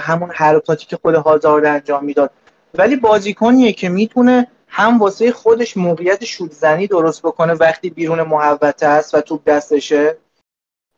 [0.00, 2.30] همون حرکاتی که خود هازارد انجام می‌داد.
[2.74, 9.14] ولی بازیکنیه که می‌تونه هم واسه خودش موقعیت شوتزنی درست بکنه وقتی بیرون محوطه است
[9.14, 10.16] و توپ دستشه.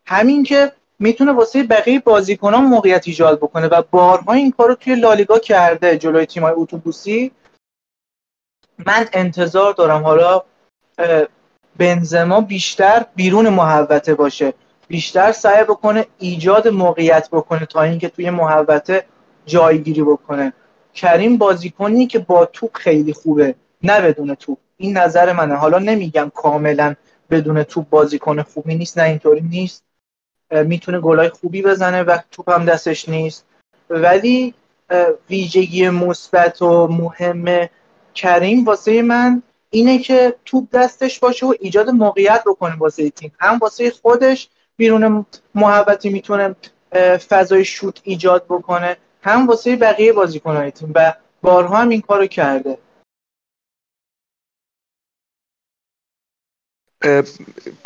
[0.06, 5.38] همین که می‌تونه واسه بقیه بازیکنان موقعیت ایجاد بکنه و بارها این کارو توی لالیگا
[5.38, 7.32] کرده جلوی تیمای اتوبوسی.
[8.86, 10.42] من انتظار دارم حالا
[11.76, 14.54] بنزما بیشتر بیرون محوطه باشه.
[14.88, 19.04] بیشتر سعی بکنه ایجاد موقعیت بکنه تا اینکه توی محوطه
[19.46, 20.52] جایگیری بکنه.
[20.94, 24.58] کریم بازیکنی که با توپ خیلی خوبه نه بدون توپ.
[24.76, 25.54] این نظر منه.
[25.54, 26.94] حالا نمیگم کاملا
[27.30, 29.84] بدون توپ بازیکن خوبی نیست نه اینطوری نیست.
[30.50, 33.44] می‌تونه گلای خوبی بزنه و توپ هم دستش نیست.
[33.90, 34.54] ولی
[35.30, 37.68] ویژگی مثبت و مهم
[38.14, 43.32] کریم واسه من اینه که توپ دستش باشه و ایجاد موقعیت رو کنه واسه تیم.
[43.40, 46.56] هم واسه خودش بیرون محبتی می‌تونه
[47.28, 48.96] فضای شوت ایجاد بکنه.
[49.22, 50.92] هم واسه بقیه بازیکنهای تیم.
[50.94, 52.78] و بارها هم این کارو کرده.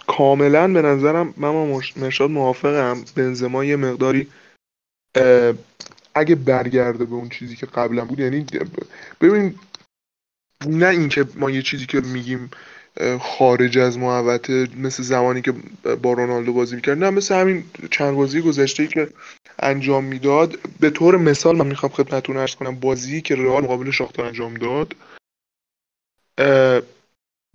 [0.07, 3.05] کاملا به نظرم من مرشاد موافقم.
[3.17, 4.29] بنزما یه مقداری
[6.15, 8.47] اگه برگرده به اون چیزی که قبلا بود یعنی
[9.21, 9.55] ببین
[10.65, 12.51] نه اینکه ما یه چیزی که میگیم
[13.21, 15.55] خارج از محوطه مثل زمانی که
[16.03, 16.99] با رونالدو بازی می‌کرد.
[16.99, 19.09] نه مثل همین چند بازی گذشته که
[19.59, 20.59] انجام می‌داد.
[20.81, 24.97] به طور مثال من می‌خوام خدمتتون ارز کنم بازی که رئال مقابل شاختار انجام داد.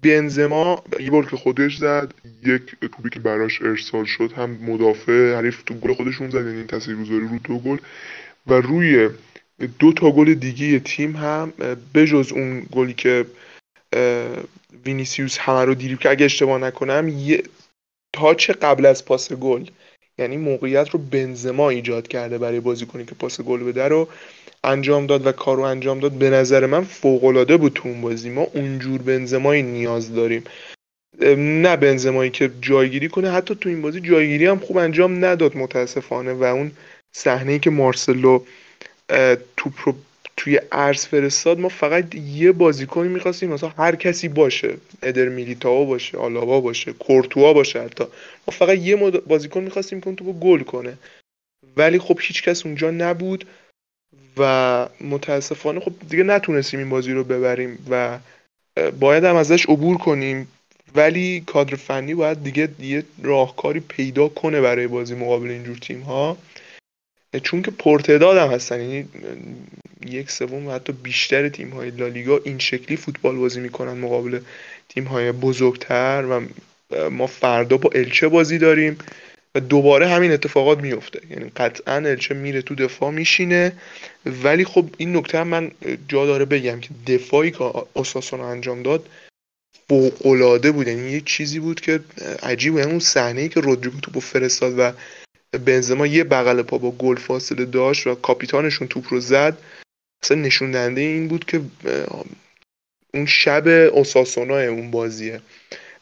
[0.03, 5.63] بنزما یه بار که خودش زد یک توپی که براش ارسال شد هم مدافع حریف
[5.63, 7.77] تو گل خودشون زد یعنی تاثیرگذاری رو دو گل.
[8.47, 9.09] و روی
[9.79, 11.53] دو تا گل دیگه تیم هم
[11.93, 13.25] بجز اون گلی که
[14.85, 17.43] وینیسیوس همه رو دیریب که اگه اشتباه نکنم یه
[18.13, 19.65] تاچ قبل از پاس گل؟
[20.17, 24.07] یعنی موقعیت رو بنزما ایجاد کرده برای بازیکنی که پاس گل بده رو
[24.63, 26.11] انجام داد و کارو انجام داد.
[26.11, 28.29] به نظر من فوق العاده بود تو اون بازی.
[28.29, 30.43] ما اونجور بنزمایی نیاز داریم.
[31.37, 36.33] نه بنزمایی که جایگیری کنه حتی تو این بازی جایگیری هم خوب انجام نداد متاسفانه.
[36.33, 36.71] و اون
[37.11, 38.43] صحنه که مارسلو
[39.57, 39.95] توپ رو
[40.37, 44.77] توی ارز فرستاد ما فقط یه بازیکنی می‌خواستیم مثلا هر کسی باشه.
[45.03, 48.03] ادر میلیتاو باشه آلاوا باشه کورتوا باشه حتی.
[48.47, 50.97] ما فقط یه بازیکن می‌خواستیم که تو گل کنه.
[51.77, 53.47] ولی خب هیچ کس اونجا نبود
[54.37, 58.19] و متاسفانه خب دیگه نتونستیم این بازی رو ببریم و
[58.99, 60.47] باید هم ازش عبور کنیم.
[60.95, 66.37] ولی کادر فنی باید دیگه یه راهکاری پیدا کنه برای بازی مقابل اینجور تیم ها
[67.39, 69.07] چون که پرتعداد هم هستن یعنی
[70.05, 74.39] یک سوم و حتی بیشتر تیم های لالیگا این شکلی فوتبال بازی می‌کنن مقابل
[74.89, 76.41] تیم های بزرگتر و
[77.09, 78.97] ما فردا با الچه بازی داریم
[79.55, 83.71] و دوباره همین اتفاقات میفته یعنی قطعا الچه میره تو دفاع میشینه.
[84.25, 85.71] ولی خب این نکته هم من
[86.07, 89.09] جا داره بگم که دفاعی که اساسونا انجام داد
[89.89, 90.87] فوق بود.
[90.87, 91.99] یعنی یه چیزی بود که
[92.43, 94.91] عجیب یعنی اون صحنه ای که رودریگو توپو فرستاد و
[95.59, 99.57] بنزما یه بغل پا با گل فاصله داشت و کاپیتانشون توپ رو زد.
[100.23, 101.61] اصلا نشون دهنده این بود که
[103.13, 105.41] اون شب اوساسونا اون بازیه.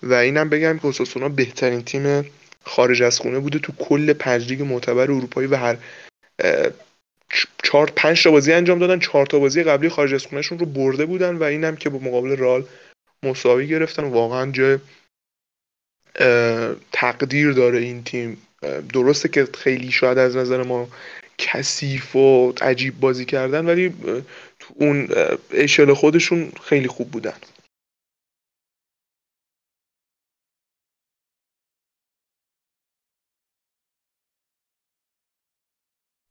[0.04, 2.26] و اینم بگم که اوساسونا بهترین تیم
[2.64, 5.78] خارج از خونه بوده تو کل پنج لیگ معتبر اروپایی و هر
[7.64, 9.00] چهار پنج تا بازی انجام دادن.
[9.00, 12.36] چهار تا بازی قبلی خارج از خونهشون رو برده بودن و اینم که با مقابل
[12.36, 12.66] رال
[13.24, 14.04] مساوی گرفتن.
[14.04, 14.78] واقعا جای
[16.92, 18.42] تقدیر داره این تیم.
[18.94, 20.88] درسته که خیلی شاید از نظر ما
[21.38, 23.90] کثیف و عجیب بازی کردن ولی
[24.60, 25.08] تو اون
[25.52, 27.34] اشل خودشون خیلی خوب بودن.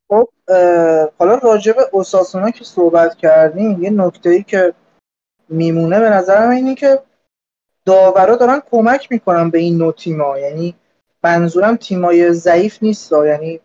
[0.09, 0.29] خب
[1.19, 4.75] حالا راجع به اوساسونا که صحبت کردیم یه نکته ای که
[5.49, 6.99] میمونه به نظرم اینه که
[7.85, 10.75] داورا دارن کمک می‌کنن به این نوتیما یعنی
[11.25, 13.61] منظورم تیمای ضعیف نیست یعنی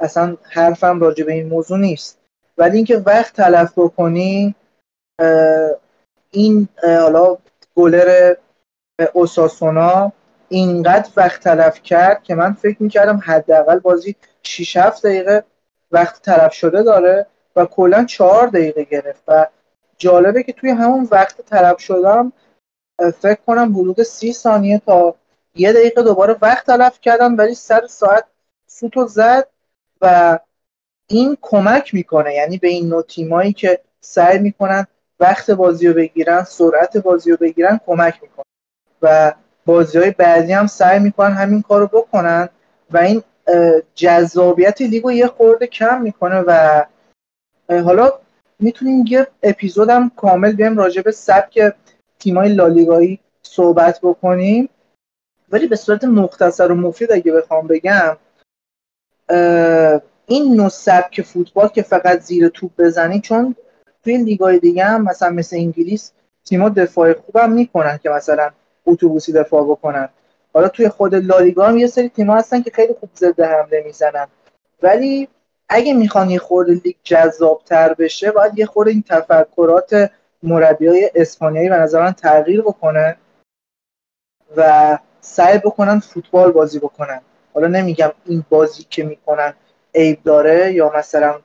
[0.00, 2.18] اصلا حرفم راجع به این موضوع نیست.
[2.58, 4.54] ولی اینکه وقت تلف بکنی
[6.30, 7.36] این حالا
[7.74, 8.34] گلر
[9.12, 10.12] اوساسونا
[10.48, 15.44] اینقدر وقت تلف کرد که من فکر می‌کردم حداقل بازی 6 7 دقیقه
[15.90, 17.26] وقت تلف شده داره
[17.56, 19.22] و کلا 4 دقیقه گرفت.
[19.28, 19.46] و
[19.98, 22.32] جالبه که توی همون وقت تلف شدم
[23.20, 25.14] فکر کنم حدود سی ثانیه تا
[25.56, 28.24] یه دقیقه دوباره وقت تلف کردم ولی سر ساعت
[28.66, 29.48] سوتو زد
[30.00, 30.38] و
[31.08, 32.34] این کمک می‌کنه.
[32.34, 34.86] یعنی به این نوع تیمایی که سعی می‌کنن
[35.20, 38.44] وقت بازی رو بگیرن سرعت بازی رو بگیرن کمک می‌کنه.
[39.02, 39.34] و
[39.66, 42.48] بازی های بعدی هم سعی می‌کنن همین کار رو بکنن
[42.90, 43.22] و این
[43.94, 46.84] جذابیت لیگو یه خورده کم می‌کنه و
[47.68, 48.12] حالا
[48.60, 51.74] می‌تونیم یه اپیزودم کامل بیم راجع به سبک
[52.18, 54.68] تیمای لالیگایی صحبت بکنیم.
[55.48, 58.16] ولی به صورت مختصر و مفید اگه بخوام بگم
[60.26, 63.56] این نوع سبک فوتبال که فقط زیر توپ بزنی چون
[64.04, 66.12] توی لیگای دیگه هم مثلا مثل انگلیس
[66.44, 68.50] تیما دفاع خوبم می‌کنن که مثلا
[68.86, 70.08] اتوبوسی دفاع بکنن.
[70.54, 74.26] حالا توی خود لالیگا هم یه سری تیم‌ها هستن که خیلی خوب ضد حمله می‌زنن.
[74.82, 75.28] ولی
[75.68, 80.10] اگه می‌خوان یه خورده لیگ جذابتر بشه باید یه خورده این تفکرات
[80.42, 83.16] مربی های اسپانیایی به نظر تغییر بکنه
[84.56, 87.20] و سعی بکنن فوتبال بازی بکنن.
[87.54, 89.54] حالا نمیگم این بازی که می‌کنن
[89.94, 91.40] عیب داره یا مثلا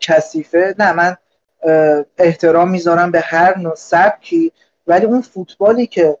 [0.00, 0.74] کثیفه.
[0.78, 1.16] نه من
[2.18, 4.52] احترام می‌ذارم به هر نوع سبکی
[4.86, 6.18] ولی اون فوتبالی که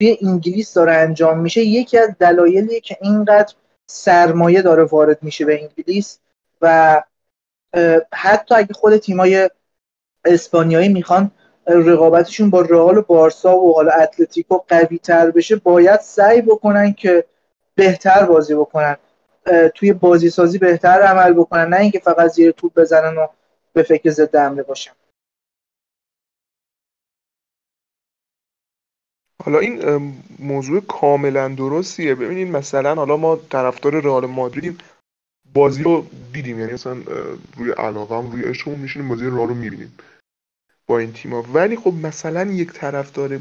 [0.00, 3.54] توی انگلیس داره انجام میشه یکی از دلایلیه که اینقدر
[3.86, 6.18] سرمایه داره وارد میشه به انگلیس
[6.60, 7.02] و
[8.12, 9.50] حتی اگه خود تیمای
[10.24, 11.30] اسپانیایی می‌خوان
[11.68, 17.24] رقابتشون با رئال و بارسا و حالا اتلتیکو قوی تر بشه باید سعی بکنن که
[17.74, 18.96] بهتر بازی بکنن.
[19.74, 23.26] توی بازی سازی بهتر عمل بکنن نه اینکه فقط زیر توپ بزنن و
[23.72, 24.92] به فکر ضد حمله باشن.
[29.44, 32.14] حالا این موضوع کاملا درستیه.
[32.14, 34.78] ببینید مثلا حالا ما طرفدار رئال مادریدیم
[35.54, 36.60] بازی رو دیدیم.
[36.60, 36.96] یعنی مثلا
[37.56, 39.98] روی علاقه هم روی عشقمون میشینیم بازی رئال رو می‌بینیم.
[40.88, 43.40] با این تیما ولی خب مثلا یک طرفدار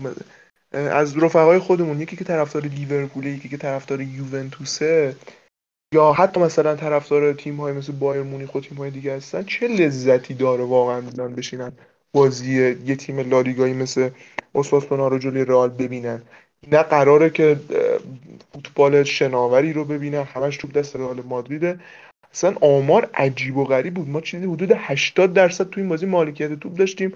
[0.72, 5.16] از رفقای خودمون یکی که طرفدار لیورپول یکی که طرفدار یوونتوسه
[5.94, 9.68] یا حتی مثلا طرفدار تیم های مثل بایر مونیخ و تیم های دیگه هستن چه
[9.68, 11.72] لذتی داره واقعا بودن بشینن
[12.12, 14.10] بازی یه تیم لالیگایی مثل
[14.54, 16.22] اوساسونا رو جلوی رئال ببینن؟
[16.72, 17.60] نه قراره که
[18.54, 21.80] فوتبال شناوری رو ببینن همش توپ دست رئال مادریده.
[22.34, 24.10] اصلا آمار عجیب و غریب بود.
[24.10, 27.14] ما چیزی حدود 80 درصد تو این بازی مالکیت توپ داشتیم.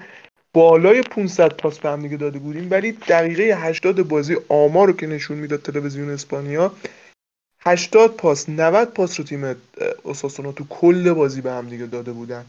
[0.54, 2.68] بالای 500 پاس به هم دیگه داده بودیم.
[2.72, 6.74] ولی دقیقه 80 بازی آمار رو که نشون می‌داد تلویزیون اسپانیا
[7.60, 9.56] 80 پاس 90 پاس رو تیم
[10.04, 12.46] اوساسونا تو کل بازی به هم دیگه داده بودن.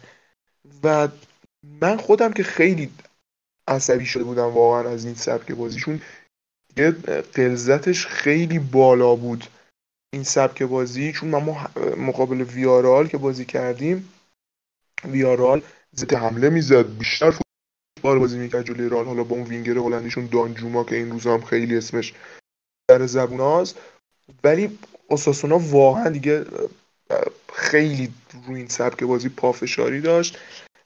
[0.84, 1.08] و
[1.80, 2.90] من خودم که خیلی
[3.68, 6.00] عصبی شده بودم واقعا از این سبک بازیشون.
[6.76, 6.90] یه
[7.34, 9.44] قلزتش خیلی بالا بود.
[10.14, 14.08] این سبک بازی چون ما مقابل ویارال که بازی کردیم
[15.04, 15.62] ویارال
[15.96, 16.98] ضد حمله می‌زد.
[16.98, 21.34] بیشتر فوتبال بازی می‌کرد جلوی رال حالا با اون وینگر هلندیشون دانجوما که این روزا
[21.34, 22.14] هم خیلی اسمش
[22.88, 23.78] در زبوناست
[24.44, 24.78] ولی
[25.10, 26.44] اساسونا واقعا دیگه
[27.52, 28.12] خیلی
[28.46, 30.38] روی این سبک بازی پافشاری داشت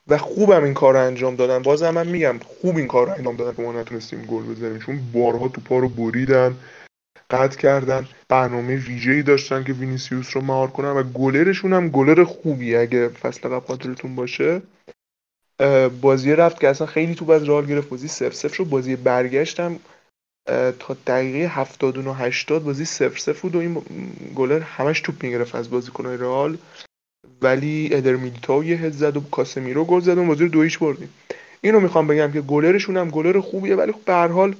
[0.06, 1.62] و خوبم این کار رو انجام دادن.
[1.62, 4.78] بازم من میگم خوب این کار رو انجام دادن که ما نتونستیم گل بزنیم.
[4.78, 6.56] چون بارها تو پا رو بریدن.
[7.30, 12.76] قطع کردن برنامه ویژه‌ای داشتن که وینیسیوس رو مهار کنن و گلرشون هم گلر خوبی
[12.76, 14.62] اگه فصل قبل خاطرتون باشه.
[16.00, 19.78] بازی رفت که اصلا خیلی تو از رئال گرفت بازی سف سف شد بازی برگشتم
[20.78, 23.82] تا دقیقه 79 80 بازی سف سف بود و این
[24.34, 26.58] گلر همش توپ می‌گرفت از بازیکن‌های رئال.
[27.42, 31.08] ولی ادر میلیتائو یه هد زد و کاسمیرو گل زد و بازی رو دویش بردیم.
[31.60, 34.54] اینو می‌خوام بگم که گلرشون هم گلر خوبیه ولی خب به هر حال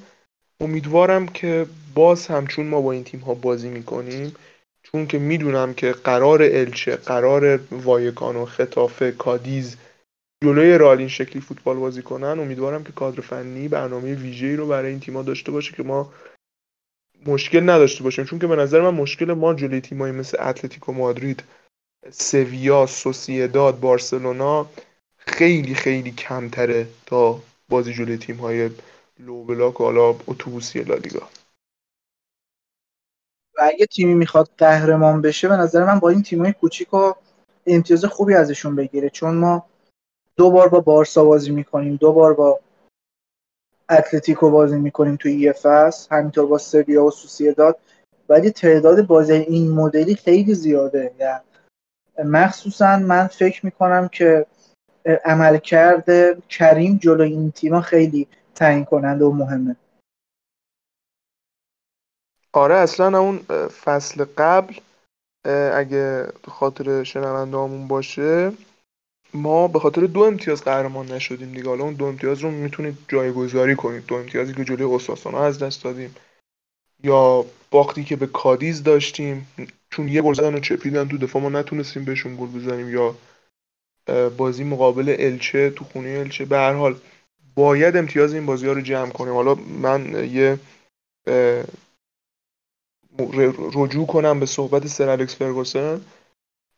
[0.61, 4.35] امیدوارم که باز هم چون ما با این تیم ها بازی می‌کنیم
[4.83, 9.77] چون که می‌دونم که قرار الچه قرار وایکان و خطافه کادیز
[10.45, 14.91] جلوی رال این شکلی فوتبال بازی کنن امیدوارم که کادر فنی برنامه ویژه‌ای رو برای
[14.91, 16.13] این تیم‌ها داشته باشه که ما
[17.27, 18.25] مشکل نداشته باشیم.
[18.25, 21.45] چون که به نظر من مشکل ما جلوی تیمایی مثل اتلتیکو مادرید
[22.11, 24.67] سویا سوسیداد بارسلونا
[25.19, 28.71] خیلی خیلی کمتره تا بازی جلوی تیم‌های
[29.19, 31.29] لو بلاک حالا اتوبوسی لالیگا.
[33.59, 37.13] و اگه تیمی می‌خواد قهرمان بشه به نظر من با این تیمای کوچیک و
[37.67, 39.11] امتیاز خوبی ازشون بگیره.
[39.11, 39.67] چون ما
[40.37, 42.61] دو بار با بارسا بازی می‌کنیم دو بار با
[43.91, 47.79] اتلتیکو بازی می‌کنیم توی یه فصل همینطور با سویا و سوسیداد.
[48.29, 51.15] ولی تعداد بازی این مدلی خیلی زیاده.
[51.19, 51.41] یعنی
[52.31, 54.47] مخصوصا من فکر می‌کنم که
[55.25, 56.09] عملکرد
[56.49, 59.77] کریم جلو این تیما خیلی تعیین کننده و مهمه.
[62.53, 63.39] آره اصلا اون
[63.69, 64.75] فصل قبل
[65.75, 68.53] اگه خاطر شنونده باشه
[69.35, 71.69] ما به خاطر دو امتیاز قهرمان نشدیم دیگه.
[71.69, 74.07] حالا اون دو امتیاز رو می‌تونید جایگذاری کنید.
[74.07, 76.15] دو امتیازی که جلوی اوساسونا از دست دادیم.
[77.03, 79.47] یا باختی که به کادیز داشتیم
[79.91, 82.91] چون یه گل زدن و چپیدن تو دفاع ما نتونستیم بهشون گل بزنیم.
[82.91, 83.15] یا
[84.29, 86.45] بازی مقابل الچه تو خونه الچه.
[86.45, 86.97] به هر حال
[87.57, 89.35] باید امتیاز این بازی ها رو جمع کنیم.
[89.35, 90.59] حالا من یه
[93.75, 96.01] رجوع کنم به صحبت سر الکس فرگوسن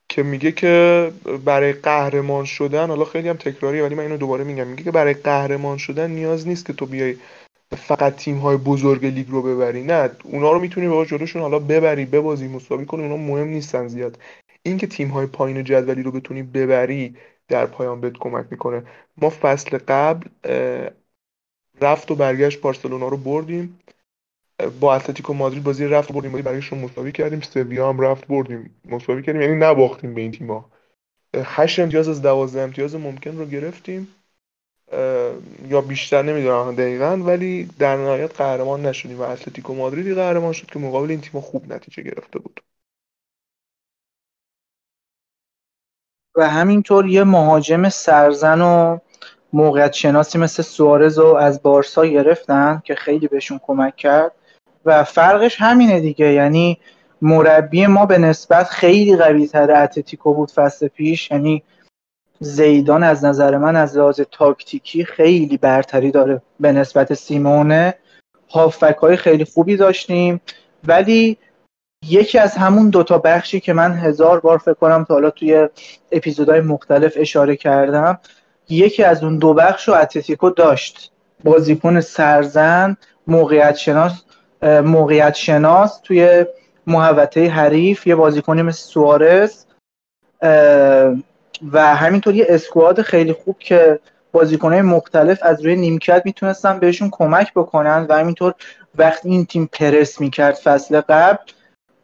[0.08, 1.12] که میگه که
[1.44, 4.66] برای قهرمان شدن حالا خیلی هم تکراریه ولی من اینو دوباره میگم.
[4.66, 7.16] میگه که برای قهرمان شدن نیاز نیست که تو بیای
[7.76, 9.82] فقط تیم های بزرگ لیگ رو ببری.
[9.82, 14.18] نه اونا رو می‌تونی با جلوشون حالا ببری ببازی مساوی کنی اونا مهم نیستن زیاد.
[14.62, 17.16] اینکه تیم های پایین جدولی رو بتونی ببری
[17.48, 18.82] در پایان بهت کمک می‌کنه.
[19.16, 20.28] ما فصل قبل
[21.80, 23.80] رفت و برگشت بارسلونا رو بردیم.
[24.80, 26.32] با اتلتیکو مادرید بازی رفت بردیم.
[26.32, 27.40] بازی برگشت رو مساوی کردیم.
[27.40, 28.74] سویا هم رفت بردیم.
[28.84, 29.42] مساوی کردیم.
[29.42, 30.70] یعنی نباختیم به این تیما
[31.34, 34.08] هشت امتیاز از دوازده امتیاز ممکن رو گرفتیم.
[35.68, 40.78] یا بیشتر نمی‌دونم دقیقا ولی در نهایت قهرمان نشدیم و اتلتیکو مادریدی قهرمان شد که
[40.78, 42.60] مقابل این تیم خوب نتیجه گرفته بود.
[46.38, 48.98] و همینطور یه مهاجم سرزن و
[49.52, 54.32] موقعیت شناسی مثل سوارز رو از بارسا گرفتن که خیلی بهشون کمک کرد.
[54.84, 56.78] و فرقش همینه دیگه یعنی
[57.22, 61.30] مربی ما به نسبت خیلی قوی تر اتلتیکو بود فصل پیش.
[61.30, 61.62] یعنی
[62.40, 67.94] زیدان از نظر من از لحاظ تاکتیکی خیلی برتری داره به نسبت سیمونه.
[68.50, 70.40] هافک های خیلی خوبی داشتیم.
[70.84, 71.38] ولی
[72.08, 75.68] یکی از همون دوتا بخشی که من هزار بار فکر کنم تا حالا توی
[76.12, 78.18] اپیزودهای مختلف اشاره کردم
[78.68, 81.12] یکی از اون دو بخش رو اتلتیکو داشت.
[81.44, 82.96] بازیکن سرزن
[83.26, 84.22] موقعیت شناس
[84.62, 86.46] موقعیت شناس توی
[86.86, 89.64] محوطه حریف یه بازیکنی مثل سوارز.
[91.72, 94.00] و همینطور یه اسکواد خیلی خوب که
[94.32, 98.54] بازیکنهای مختلف از روی نیمکت می‌تونستن بهشون کمک بکنن و همینطور
[98.94, 101.52] وقتی این تیم پرس می‌کرد فصل قبل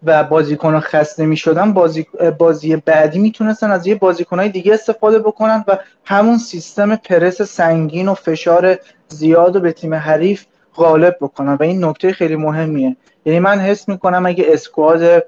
[0.06, 2.06] و بازیکن خسته می‌شدن بازی,
[2.38, 8.14] بازی بعدی می‌تونستن از یه بازیکنهای دیگه استفاده بکنن و همون سیستم پرس سنگین و
[8.14, 8.78] فشار
[9.08, 10.44] زیاد رو به تیم حریف
[10.76, 11.54] غالب بکنن.
[11.54, 12.96] و این نکته خیلی مهمیه.
[13.24, 15.24] یعنی من حس می‌کنم اگه اسکواد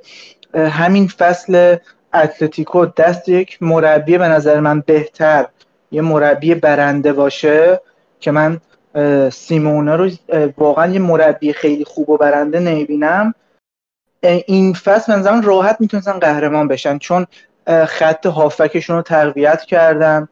[0.55, 1.77] همین فصل
[2.15, 5.47] اتلتیکو دست یک مربی به نظر من بهتر
[5.91, 7.81] یه مربی برنده باشه
[8.21, 8.61] که من
[9.33, 10.11] سیمونه رو
[10.59, 13.35] واقعا یه مربی خیلی خوب و برنده نمی‌بینم.
[14.23, 17.27] این فصل من راحت می‌تونستن قهرمان بشن چون
[17.87, 20.29] خط هافکشون رو تقویت کردن.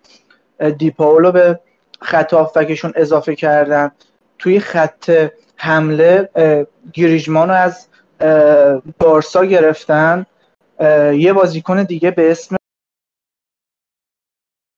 [0.78, 1.61] دیپاولو به
[2.01, 3.91] خط هافکشون اضافه کردن.
[4.39, 6.28] توی خط حمله
[6.93, 7.87] گریجمان رو از
[8.99, 10.26] بارسا گرفتن.
[11.14, 12.57] یه بازیکن دیگه به اسم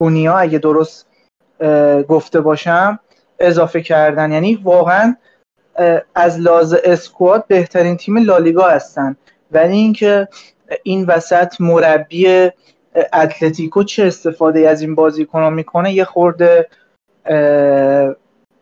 [0.00, 1.06] اونیا اگه درست
[2.08, 3.00] گفته باشم
[3.38, 4.32] اضافه کردن.
[4.32, 5.16] یعنی واقعا
[6.14, 9.16] از لاز اسکواد بهترین تیم لالیگا هستن.
[9.50, 10.28] ولی اینکه
[10.82, 12.50] این وسط مربی
[13.12, 16.68] اتلتیکو چه استفاده از این بازیکن می‌کنه یه خورده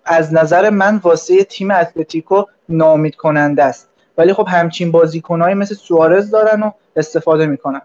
[0.05, 3.91] از نظر من واسه تیم اتلتیکو نامید کننده است.
[4.19, 7.81] ولی خب همچین بازیکنهایی مثل سوارز دارن و استفاده می‌کنن.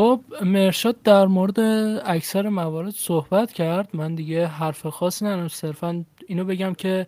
[0.00, 1.60] خب مرشاد در مورد
[2.04, 3.88] اکثر موارد صحبت کرد.
[3.94, 5.48] من دیگه حرف خاصی ندارم.
[5.48, 7.06] صرفا اینو بگم که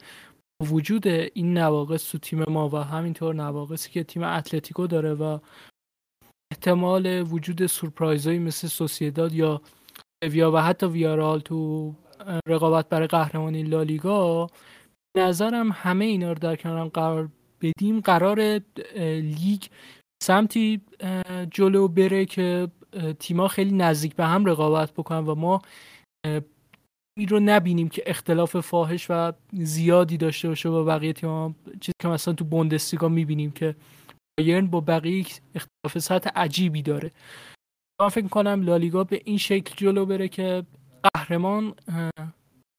[0.62, 5.38] وجود این نواقص تو تیم ما و همینطور نواقصی که تیم اتلتیکو داره و
[6.52, 9.60] احتمال وجود سورپرایزهایی مثل سوسیداد یا
[10.30, 11.94] ویا و حتی ویارال تو
[12.48, 14.50] رقابت برای قهرمانی لالیگا
[15.16, 17.28] نظرم همه اینا رو در کنار قرار
[17.60, 18.00] بدیم.
[18.00, 18.60] قرار
[19.20, 19.62] لیگ
[20.22, 20.80] سمتی
[21.50, 22.68] جلو بره که
[23.18, 25.62] تیما خیلی نزدیک به هم رقابت بکنن و ما
[27.28, 32.34] رو نبینیم که اختلاف فاحش و زیادی داشته باشه با بقیه تیم چیزی که مثلا
[32.34, 33.76] تو بوندسلیگا می‌بینیم که
[34.38, 37.10] بایرن با بقیه اختلاف سطح عجیبی داره.
[38.00, 40.66] من فکر کنم لالیگا به این شکل جلو بره که
[41.14, 41.74] قهرمان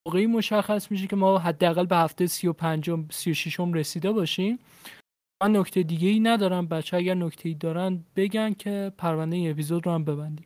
[0.08, 4.60] موقعی مشخص میشه که ما حداقل به هفته 35 36 رسیده باشیم.
[5.44, 9.86] من نکته دیگه ای ندارم بچه اگر نکته ای دارن بگن که پرونده این اپیزود
[9.86, 10.46] رو هم ببندیم.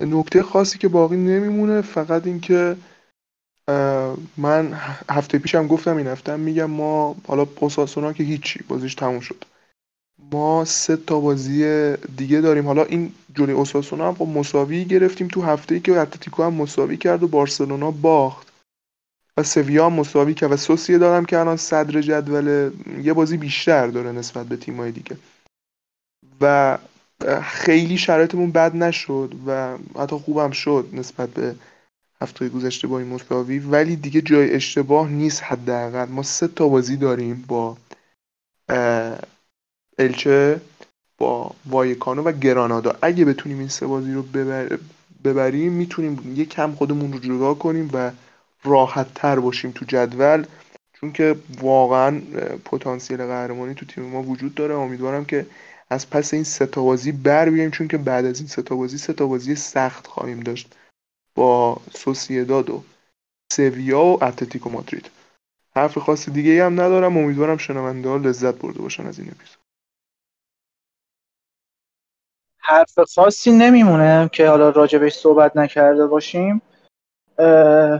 [0.00, 2.76] نکته خاصی که باقی نمیمونه فقط اینکه
[4.36, 4.72] من
[5.10, 9.44] هفته پیشم گفتم این هفته میگم ما حالا اوساسونا که هیچی بازیش تموم شد.
[10.32, 12.66] ما سه تا بازی دیگه داریم.
[12.66, 16.96] حالا این جلوی اوساسونا هم با مساوی گرفتیم تو هفته ای که اتلتیکو هم مساوی
[16.96, 18.48] کرد و بارسلونا باخت.
[19.36, 22.70] و سویا هم مساوی کرد و سوسیه دارم که الان صدر جدول
[23.02, 25.16] یه بازی بیشتر داره نسبت به تیمای دیگه.
[26.40, 26.78] و
[27.42, 31.54] خیلی شرایطمون بد نشد و حتی خوبم شد نسبت به
[32.20, 33.58] هفته گذشته با این مساوی.
[33.58, 36.08] ولی دیگه جای اشتباه نیست حداقل.
[36.08, 37.76] ما سه تا بازی داریم با
[39.98, 40.60] الچه
[41.18, 42.96] با وایکانو و گرانادا.
[43.02, 44.78] اگه بتونیم این سه بازی رو ببر...
[45.24, 48.10] ببریم می‌تونیم یه کم خودمون رو جدا کنیم و
[48.64, 50.44] راحت تر باشیم تو جدول.
[50.92, 52.20] چون که واقعا
[52.64, 54.74] پتانسیل قهرمانی تو تیم ما وجود داره.
[54.74, 55.46] امیدوارم که
[55.90, 59.12] از پس این سه بازی بر بیایم چون که بعد از این سه بازی سه
[59.12, 60.74] بازی سخت خواهیم داشت
[61.34, 62.82] با سوسیداد و
[63.52, 65.10] سویا و اتلتیکو مادرید.
[65.76, 67.16] حرف خاص دیگه هم ندارم.
[67.16, 69.58] امیدوارم شنونده ها لذت برده باشن از این اپیزود.
[72.58, 76.62] حرف خاصی نمیمونه که حالا راجبش صحبت نکرده باشیم.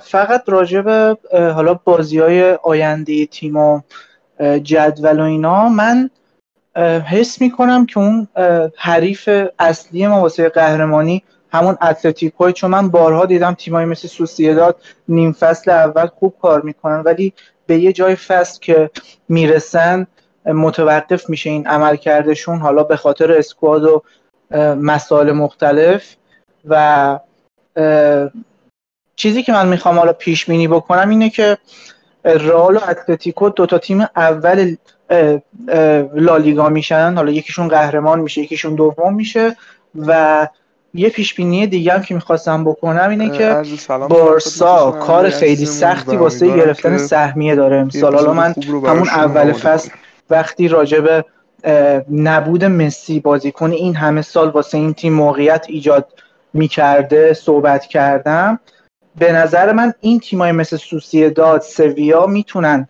[0.02, 3.80] فقط راجب حالا بازی های آینده تیم و
[4.62, 5.68] جدول و اینا.
[5.68, 6.10] من
[6.86, 8.28] حس می‌کنم که اون
[8.76, 11.22] حریف اصلی ما واسه قهرمانی
[11.52, 14.76] همون اتلتیکو چون من بارها دیدم تیمایی مثل سوسیداد
[15.08, 17.32] نیم فصل اول خوب کار می‌کنن ولی
[17.66, 18.90] به یه جای فصل که
[19.28, 20.06] می‌رسن
[20.44, 24.02] متوقف میشه این عمل کردشون حالا به خاطر اسکواد و
[24.74, 26.16] مسائل مختلف
[26.64, 27.18] و
[29.16, 31.58] چیزی که من می‌خوام حالا پیش بینی بکنم اینه که
[32.24, 34.76] رئال و اتلتیکو دو تا تیم اول
[36.14, 37.14] لالیگا میشن.
[37.14, 39.56] حالا یکیشون قهرمان میشه یکیشون دوم میشه
[40.06, 40.48] و
[40.94, 43.62] یه پیش بینی دیگه هم که می‌خواستم بکنم اینه که
[44.08, 48.14] بارسا کار خیلی سختی واسه گرفتن سهمیه داره امسال.
[48.14, 48.54] حالا من
[48.86, 49.90] همون اول فصل
[50.30, 51.24] وقتی راجب
[52.12, 56.06] نبود مسی بازیکن این همه سال واسه این تیم موقعیت ایجاد
[56.52, 58.60] می‌کرده صحبت کردم
[59.18, 62.88] به نظر من این تیمای مثل سوسیداد سویا می‌تونن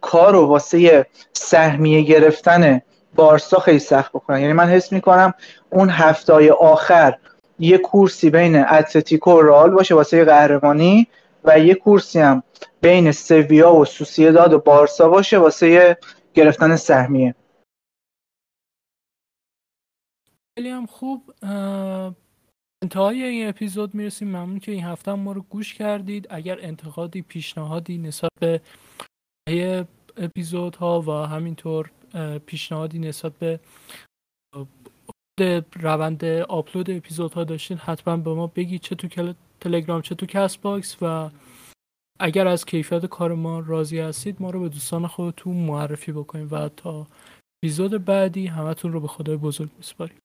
[0.00, 2.80] کار رو واسه سهمیه گرفتن
[3.14, 4.40] بارسا خیلی سخت بکنن.
[4.40, 5.34] یعنی من حس می‌کنم
[5.70, 7.18] اون هفته آخر
[7.58, 11.06] یه کورسی بین اتلتیکو و رال باشه واسه قهرمانی
[11.44, 12.42] و یه کورسی هم
[12.80, 15.98] بین سویا و سوسیداد و بارسا باشه واسه
[16.34, 17.34] گرفتن سهمیه.
[20.58, 21.34] خیلی هم خوب.
[22.82, 24.28] انتهای این اپیزود می‌رسیم.
[24.28, 26.26] ممنون که این هفته ما رو گوش کردید.
[26.30, 28.60] اگر انتقادی پیشنهادی نسبت به
[30.16, 31.90] اپیزودها و همینطور
[32.46, 33.60] پیشنهادی نسبت به
[35.80, 41.30] روند آپلود اپیزودها داشتین حتما به ما بگید چه تو تلگرام چه تو Castbox و
[42.20, 46.68] اگر از کیفیت کار ما راضی هستید ما رو به دوستان خودتون معرفی بکنید و
[46.68, 47.06] تا
[47.58, 50.18] اپیزود بعدی همتون رو به خدای بزرگ میسپاریم.